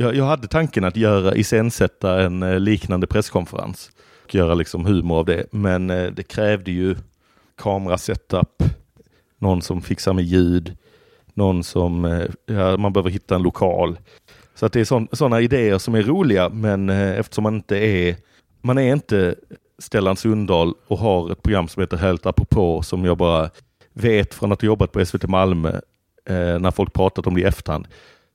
[0.00, 3.90] jag, jag hade tanken att göra, iscensätta en eh, liknande presskonferens
[4.24, 6.96] och göra liksom humor av det, men eh, det krävde ju
[7.56, 8.62] kamerasetup,
[9.38, 10.76] någon som fixar med ljud,
[11.34, 13.98] någon som, eh, ja, man behöver hitta en lokal.
[14.54, 18.16] Så att det är sådana idéer som är roliga, men eftersom man inte är,
[18.62, 19.34] man är inte
[19.78, 23.50] Stellan Sundahl och har ett program som heter Helt apropå som jag bara
[23.92, 25.80] vet från att ha jobbat på SVT Malmö
[26.28, 27.86] eh, när folk pratat om det i efterhand.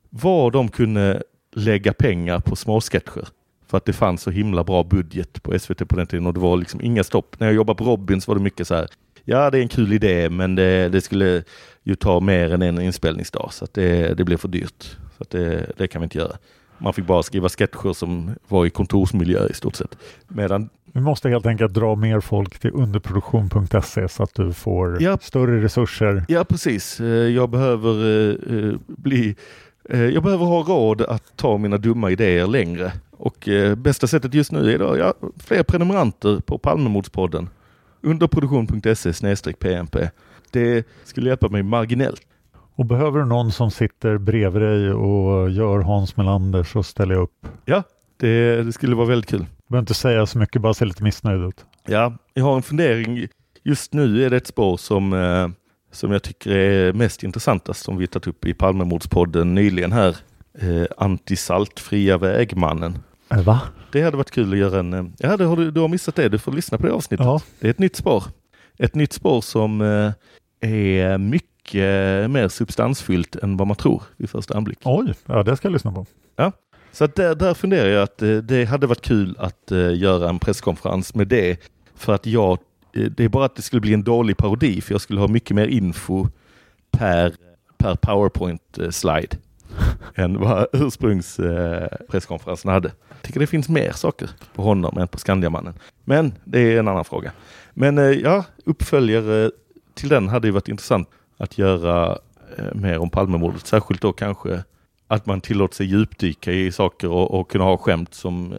[0.09, 3.27] Vad de kunde lägga pengar på småsketcher
[3.67, 6.39] för att det fanns så himla bra budget på SVT på den tiden och det
[6.39, 7.39] var liksom inga stopp.
[7.39, 8.87] När jag jobbade på Robins var det mycket så här,
[9.23, 11.43] ja det är en kul idé men det, det skulle
[11.83, 14.97] ju ta mer än en inspelningsdag så att det, det blev för dyrt.
[15.17, 16.37] Så det, det, kan vi inte göra.
[16.77, 19.97] Man fick bara skriva sketcher som var i kontorsmiljö i stort sett.
[20.27, 25.17] Medan vi måste helt enkelt dra mer folk till underproduktion.se så att du får ja.
[25.21, 26.25] större resurser.
[26.27, 26.99] Ja, precis.
[26.99, 29.35] Eh, jag behöver uh, bli
[29.89, 34.73] jag behöver ha råd att ta mina dumma idéer längre och bästa sättet just nu
[34.73, 37.49] är då, ja, fler prenumeranter på Palmemordspodden.
[38.01, 40.09] Underproduktion.se pmp.
[40.51, 42.21] Det skulle hjälpa mig marginellt.
[42.75, 47.23] Och behöver du någon som sitter bredvid dig och gör Hans Melander så ställer jag
[47.23, 47.47] upp.
[47.65, 47.83] Ja,
[48.17, 49.39] det, det skulle vara väldigt kul.
[49.39, 51.65] Du behöver inte säga så mycket, bara se lite missnöjd ut.
[51.85, 53.27] Ja, jag har en fundering.
[53.63, 55.47] Just nu är det ett spår som, eh,
[55.93, 60.17] som jag tycker är mest intressantast som vi tagit upp i Palmemordspodden nyligen här.
[60.59, 62.97] Eh, Antisaltfria vägmannen.
[63.31, 63.61] Äh, va?
[63.91, 64.93] Det hade varit kul att göra en...
[64.93, 66.29] Eh, ja, det har du, du har missat det.
[66.29, 67.25] Du får lyssna på det avsnittet.
[67.25, 67.41] Ja.
[67.59, 68.23] Det är ett nytt spår.
[68.77, 70.11] Ett nytt spår som eh,
[70.69, 74.79] är mycket mer substansfyllt än vad man tror vid första anblick.
[74.83, 76.05] Oj, ja det ska jag lyssna på.
[76.35, 76.51] Ja,
[76.93, 80.39] så där, där funderar jag att eh, det hade varit kul att uh, göra en
[80.39, 81.57] presskonferens med det.
[81.95, 82.59] För att jag,
[82.93, 85.55] det är bara att det skulle bli en dålig parodi för jag skulle ha mycket
[85.55, 86.27] mer info
[86.91, 87.33] per,
[87.77, 89.37] per powerpoint-slide
[90.15, 92.91] än vad ursprungspresskonferensen hade.
[93.09, 95.73] Jag tycker det finns mer saker på honom än på Skandiamannen.
[96.03, 97.31] Men det är en annan fråga.
[97.73, 99.51] Men ja, uppföljare
[99.93, 102.17] till den hade ju varit intressant att göra
[102.57, 103.67] eh, mer om Palmemordet.
[103.67, 104.63] Särskilt då kanske
[105.07, 108.57] att man tillåter sig djupdyka i saker och, och kunna ha skämt som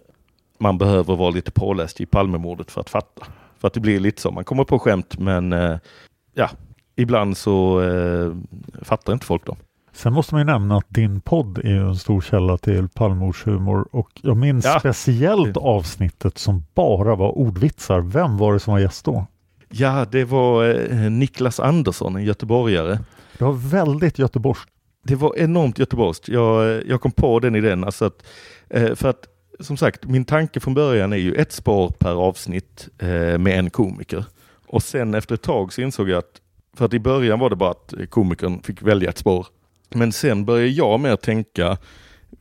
[0.59, 3.27] man behöver vara lite påläst i Palmemordet för att fatta.
[3.65, 5.79] För att det blir lite så, man kommer på skämt men eh,
[6.35, 6.51] ja,
[6.97, 8.33] ibland så eh,
[8.83, 9.57] fattar inte folk dem.
[9.93, 14.11] Sen måste man ju nämna att din podd är en stor källa till Palmemordshumor och
[14.23, 14.79] jag minns ja.
[14.79, 18.01] speciellt avsnittet som bara var ordvitsar.
[18.01, 19.27] Vem var det som var gäst då?
[19.69, 22.99] Ja, det var eh, Niklas Andersson, en göteborgare.
[23.39, 24.71] Det var väldigt göteborgskt.
[25.05, 26.29] Det var enormt göteborgskt.
[26.29, 27.85] Jag, eh, jag kom på den idén.
[27.85, 28.27] Alltså att,
[28.71, 29.27] eh, för att
[29.61, 33.71] som sagt, min tanke från början är ju ett spår per avsnitt eh, med en
[33.71, 34.25] komiker.
[34.67, 36.41] Och sen efter ett tag så insåg jag att,
[36.77, 39.47] för att i början var det bara att eh, komikern fick välja ett spår.
[39.95, 41.77] Men sen började jag mer tänka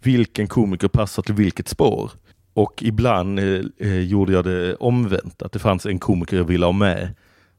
[0.02, 2.12] vilken komiker passar till vilket spår.
[2.54, 6.66] Och ibland eh, eh, gjorde jag det omvänt, att det fanns en komiker jag ville
[6.66, 7.16] ha med.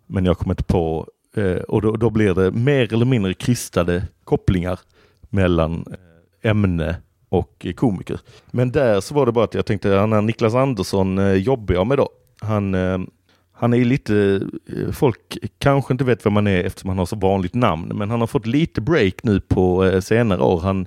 [0.07, 4.07] Men jag kom inte på, eh, och då, då blir det mer eller mindre kristade
[4.25, 4.81] kopplingar
[5.31, 6.97] mellan eh, ämne
[7.39, 8.21] och komiker.
[8.51, 11.75] Men där så var det bara att jag tänkte, han är Niklas Andersson eh, jobbar
[11.75, 12.09] jag med då.
[12.41, 12.99] Han, eh,
[13.53, 17.17] han är lite, eh, folk kanske inte vet vem han är eftersom han har så
[17.17, 20.61] vanligt namn, men han har fått lite break nu på senare år.
[20.61, 20.87] Han,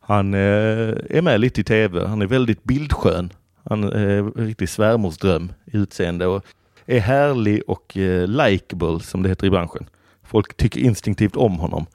[0.00, 2.06] han är med lite i tv.
[2.06, 3.32] Han är väldigt bildskön.
[3.64, 6.44] Han är en riktig svärmorsdröm i utseende och
[6.86, 9.88] är härlig och eh, likeable som det heter i branschen.
[10.22, 11.86] Folk tycker instinktivt om honom.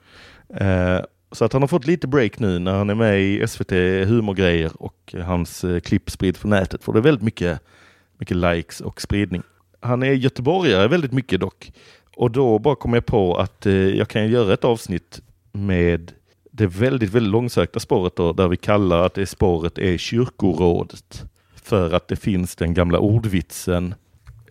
[0.54, 1.00] Eh,
[1.32, 3.70] så att han har fått lite break nu när han är med i SVT
[4.08, 6.84] humorgrejer och hans eh, klipp sprids på nätet.
[6.84, 7.60] Får det väldigt mycket,
[8.18, 9.42] mycket likes och spridning.
[9.80, 11.72] Han är göteborgare väldigt mycket dock.
[12.16, 15.20] Och då bara kom jag på att eh, jag kan göra ett avsnitt
[15.52, 16.12] med
[16.50, 21.24] det väldigt, väldigt långsökta spåret då, där vi kallar att det spåret är kyrkorådet.
[21.62, 23.94] För att det finns den gamla ordvitsen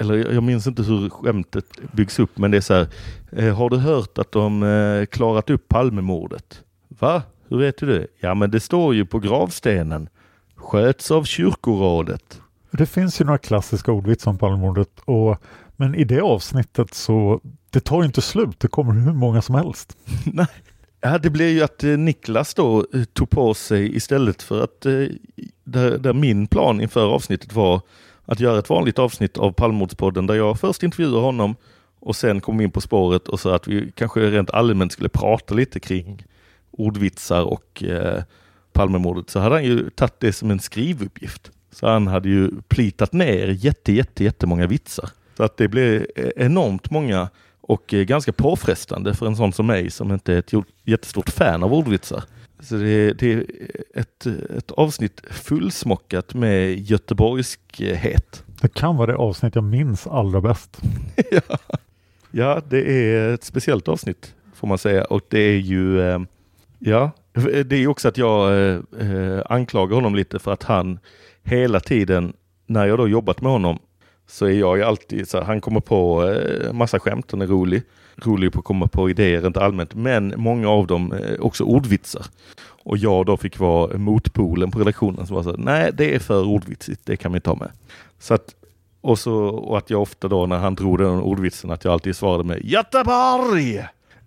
[0.02, 2.88] eller jag minns inte hur skämtet byggs upp, men det är så här.
[3.32, 6.64] Eh, har du hört att de eh, klarat upp Palmemordet?
[7.02, 7.24] Va?
[7.50, 8.08] Hur vet du det?
[8.20, 10.10] Ja, men det står ju på gravstenen.
[10.56, 12.42] Sköts av kyrkorådet.
[12.72, 15.38] Det finns ju några klassiska ordvitsar om Palmemordet, och,
[15.76, 18.60] men i det avsnittet så det tar ju inte slut.
[18.60, 19.98] Det kommer hur många som helst.
[20.26, 20.48] Nej.
[21.02, 24.86] Ja, det blev ju att eh, Niklas då eh, tog på sig istället för att
[24.86, 25.06] eh,
[25.64, 27.82] där, där min plan inför avsnittet var
[28.26, 31.56] att göra ett vanligt avsnitt av Palmemordspodden där jag först intervjuar honom
[32.00, 35.54] och sen kom in på spåret och så att vi kanske rent allmänt skulle prata
[35.54, 36.26] lite kring
[36.72, 38.24] ordvitsar och eh,
[38.74, 41.52] Palmemordet så hade han ju tagit det som en skrivuppgift.
[41.72, 45.10] Så han hade ju plitat ner jätte, jätte, jättemånga vitsar.
[45.38, 46.06] Så att det blev
[46.36, 47.30] enormt många
[47.62, 50.52] och ganska påfrestande för en sån som mig som inte är ett
[50.84, 52.24] jättestort fan av ordvitsar.
[52.60, 53.46] Så det, det är
[53.96, 54.26] ett,
[54.58, 58.44] ett avsnitt fullsmockat med göteborgskhet.
[58.62, 60.82] Det kan vara det avsnitt jag minns allra bäst.
[61.32, 61.58] ja.
[62.32, 66.20] ja, det är ett speciellt avsnitt får man säga och det är ju eh,
[66.84, 67.12] Ja,
[67.66, 71.00] det är också att jag eh, eh, anklagar honom lite för att han
[71.44, 72.34] hela tiden
[72.66, 73.80] när jag då jobbat med honom
[74.28, 77.48] så är jag ju alltid så här, han kommer på eh, massa skämt, han är
[77.48, 77.84] rolig.
[78.16, 82.26] Rolig på att komma på idéer rent allmänt, men många av dem eh, också ordvitsar.
[82.64, 86.48] Och jag då fick vara motpolen på redaktionen som var så nej det är för
[86.48, 87.72] ordvitsigt, det kan vi inte ha med.
[88.20, 88.56] Så att,
[89.02, 92.16] och, så, och att jag ofta då när han drog den ordvitsen att jag alltid
[92.16, 93.78] svarade med Göteborg!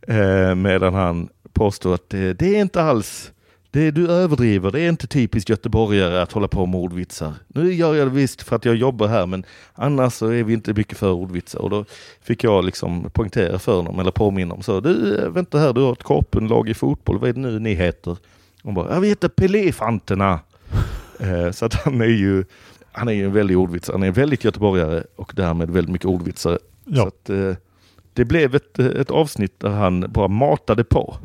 [0.09, 3.33] Eh, medan han påstår att det, det är inte alls
[3.75, 7.35] det, du överdriver, det är inte typiskt göteborgare att hålla på med ordvitsar.
[7.49, 10.53] Nu gör jag det visst för att jag jobbar här men annars så är vi
[10.53, 11.61] inte mycket för ordvitsar.
[11.61, 11.85] Och då
[12.23, 14.81] fick jag liksom poängtera för honom eller påminna om så.
[14.81, 18.17] Du, vänta här, du har ett korpenlag i fotboll, vad är det nu ni heter?
[18.63, 20.41] Och bara, jag vi heter Peléfanterna.
[21.21, 22.45] eh, så att han är ju
[22.93, 23.95] han är ju en väldig ordvitsare.
[23.95, 26.59] Han är väldigt göteborgare och därmed väldigt mycket ordvitsare.
[26.85, 27.03] Ja.
[27.03, 27.57] Så att, eh,
[28.13, 31.17] det blev ett, ett avsnitt där han bara matade på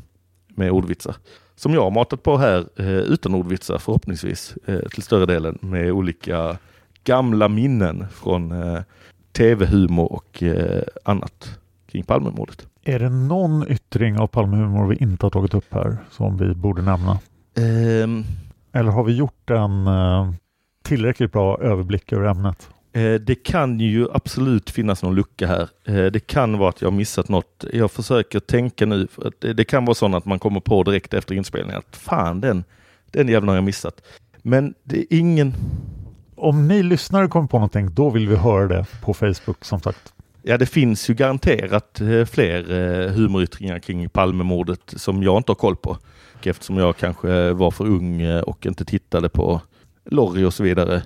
[0.59, 1.15] med ordvitsar
[1.59, 5.91] som jag har matat på här eh, utan ordvitsar förhoppningsvis eh, till större delen med
[5.91, 6.57] olika
[7.03, 8.81] gamla minnen från eh,
[9.31, 10.43] tv-humor och
[11.03, 12.67] annat kring Palmemordet.
[12.83, 16.81] Är det någon yttring av Palmehumor vi inte har tagit upp här som vi borde
[16.81, 17.19] nämna?
[18.03, 18.23] Um,
[18.71, 19.87] Eller har vi gjort en
[20.83, 22.69] tillräckligt bra överblick över ämnet?
[22.93, 25.69] Eh, det kan ju absolut finnas någon lucka här.
[25.85, 27.65] Eh, det kan vara att jag missat något.
[27.73, 29.07] Jag försöker tänka nu.
[29.39, 32.63] det kan vara så att man kommer på direkt efter inspelningen att fan den,
[33.11, 34.01] den jäveln har jag missat.
[34.41, 35.53] Men det är ingen...
[36.35, 40.13] Om ni lyssnare kommer på någonting, då vill vi höra det på Facebook som sagt.
[40.41, 45.75] Ja, det finns ju garanterat eh, fler humoryttringar kring Palmemordet som jag inte har koll
[45.75, 45.97] på.
[46.43, 49.61] Eftersom jag kanske var för ung och inte tittade på
[50.05, 51.01] Lorry och så vidare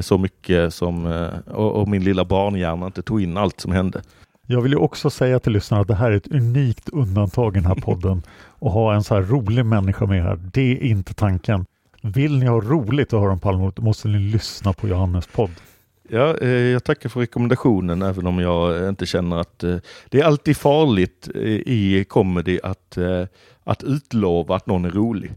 [0.00, 4.02] så mycket som, eh, och, min lilla barnhjärna inte tog in allt som hände.
[4.46, 7.60] Jag vill ju också säga till lyssnarna att det här är ett unikt undantag i
[7.60, 10.38] den här podden och ha en så här rolig människa med här.
[10.52, 11.66] Det är inte tanken.
[12.02, 15.50] Vill ni ha roligt att höra om Palmemordet måste ni lyssna på Johannes podd.
[16.08, 19.58] Ja, eh, jag tackar för rekommendationen även om jag inte känner att
[20.08, 21.28] det är alltid farligt
[21.66, 22.98] i comedy att,
[23.64, 25.32] att utlova att någon är rolig.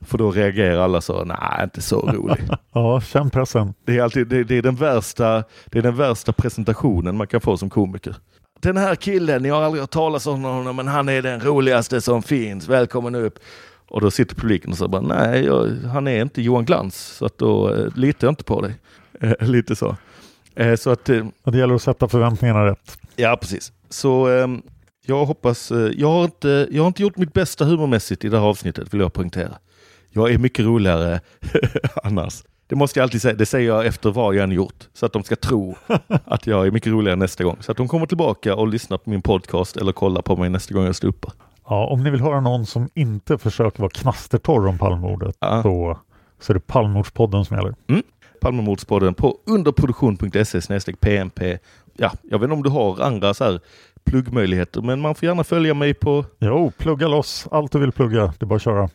[0.00, 2.48] För då reagerar alla så, nej inte så rolig.
[2.72, 3.74] ja, känn pressen.
[3.84, 7.40] Det är, alltid, det, det, är den värsta, det är den värsta presentationen man kan
[7.40, 8.16] få som komiker.
[8.60, 12.00] den här killen, ni har aldrig hört talas om honom, men han är den roligaste
[12.00, 12.68] som finns.
[12.68, 13.38] Välkommen upp.
[13.88, 17.26] Och då sitter publiken och säger bara, nej, jag, han är inte Johan Glans, så
[17.26, 18.74] att då eh, litar jag inte på dig.
[19.20, 19.96] Eh, lite så.
[20.54, 22.98] Eh, så att, eh, Och det gäller att sätta förväntningarna rätt.
[23.16, 23.72] ja, precis.
[23.88, 24.62] Så ehm,
[25.06, 28.38] jag hoppas, eh, jag har, inte, jag har inte gjort mitt bästa humormässigt i det
[28.38, 29.58] här avsnittet, vill jag poängtera.
[30.16, 31.20] Jag är mycket roligare
[32.04, 32.42] annars.
[32.66, 34.88] Det måste jag alltid säga, det säger jag efter vad jag än gjort.
[34.92, 35.74] Så att de ska tro
[36.24, 37.56] att jag är mycket roligare nästa gång.
[37.60, 40.74] Så att de kommer tillbaka och lyssnar på min podcast eller kollar på mig nästa
[40.74, 41.28] gång jag står uppe.
[41.68, 45.62] Ja, om ni vill höra någon som inte försöker vara knastertorr om Palmemordet Ja.
[45.62, 45.98] så,
[46.40, 47.74] så är det Palmemordspodden som gäller.
[47.88, 48.02] Mm.
[48.40, 51.58] Palmemordspodden på underproduktion.se pmp.
[51.96, 53.60] Ja, jag vet inte om du har andra så här
[54.04, 58.26] pluggmöjligheter, men man får gärna följa mig på Jo, plugga loss allt du vill plugga.
[58.26, 58.88] Det är bara att köra.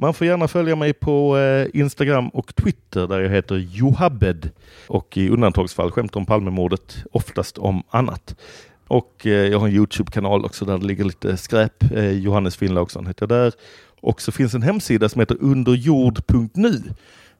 [0.00, 4.50] Man får gärna följa mig på eh, Instagram och Twitter där jag heter Johabed
[4.86, 8.36] och i undantagsfall skämtar om Palmemordet, oftast om annat.
[8.86, 11.92] Och eh, jag har en Youtube-kanal också där det ligger lite skräp.
[11.92, 13.52] Eh, Johannes Finnlaugsson heter jag där.
[14.00, 16.82] Och så finns en hemsida som heter underjord.nu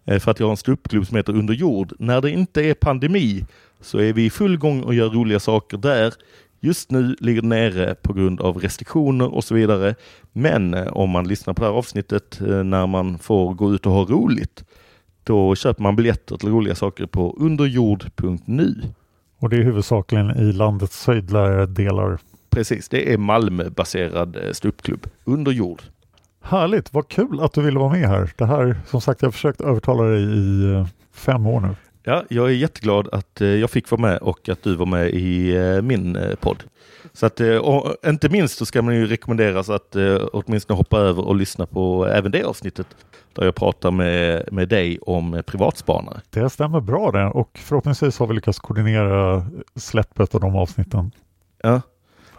[0.04, 1.92] eh, för att jag har en ståuppklubb som heter Underjord.
[1.98, 3.44] När det inte är pandemi
[3.80, 6.14] så är vi i full gång och gör roliga saker där.
[6.62, 9.94] Just nu ligger nere på grund av restriktioner och så vidare.
[10.32, 13.86] Men eh, om man lyssnar på det här avsnittet eh, när man får gå ut
[13.86, 14.64] och ha roligt,
[15.24, 18.74] då köper man biljetter till roliga saker på underjord.nu.
[19.38, 22.18] Och det är huvudsakligen i landets sydligare delar.
[22.50, 25.06] Precis, det är Malmö-baserad eh, ståuppklubb.
[25.24, 25.82] Underjord.
[26.42, 28.32] Härligt, vad kul att du ville vara med här.
[28.36, 31.74] Det här, som sagt, jag har försökt övertala dig i fem år nu.
[32.11, 35.11] Ja, jag är jätteglad att eh, jag fick vara med och att du var med
[35.11, 36.62] i eh, min eh, podd.
[37.12, 37.40] Så att,
[38.06, 39.96] inte minst så ska man ju rekommenderas att
[40.32, 42.86] åtminstone hoppa över och lyssna på även det avsnittet
[43.32, 46.20] där jag pratar med, med dig om privatspanare.
[46.30, 49.46] Det stämmer bra det och förhoppningsvis har vi lyckats koordinera
[49.76, 51.11] släppet av de avsnitten.
[51.62, 51.80] Ja,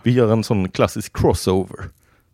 [0.04, 1.80] vi gör en sån klassisk crossover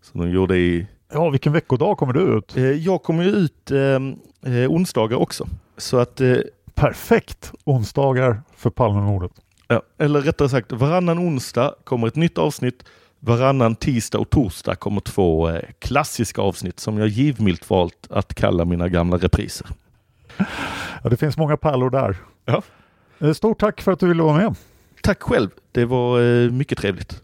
[0.02, 0.88] som de gjorde i...
[1.12, 2.56] Ja, vilken veckodag kommer du ut?
[2.84, 5.48] Jag kommer ju ut eh, onsdagar också.
[5.78, 6.38] Så att eh,
[6.78, 7.52] Perfekt!
[7.64, 9.32] Onsdagar för Palmemordet.
[9.68, 12.84] Ja, eller rättare sagt, varannan onsdag kommer ett nytt avsnitt.
[13.20, 18.66] Varannan tisdag och torsdag kommer två eh, klassiska avsnitt som jag givmilt valt att kalla
[18.66, 19.68] mina gamla repriser.
[21.04, 22.18] Ja, det finns många pärlor där.
[22.46, 22.62] Ja.
[23.20, 24.56] Eh, Stort tack för att du ville vara med.
[25.04, 27.24] Tack själv, det var eh, mycket trevligt.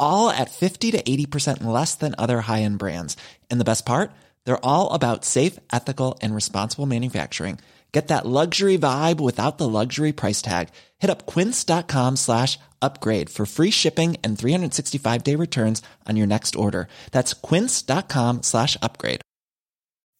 [0.00, 3.16] all at 50 to 80% less than other high-end brands.
[3.50, 4.10] And the best part?
[4.44, 7.58] They're all about safe, ethical, and responsible manufacturing.
[7.92, 10.68] Get that luxury vibe without the luxury price tag.
[10.98, 16.88] Hit up quince.com slash upgrade for free shipping and 365-day returns on your next order.
[17.12, 19.22] That's quince.com slash upgrade.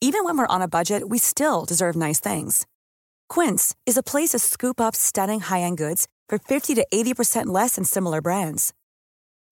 [0.01, 2.67] Even when we're on a budget, we still deserve nice things.
[3.29, 7.77] Quince is a place to scoop up stunning high-end goods for 50 to 80% less
[7.77, 8.73] than similar brands.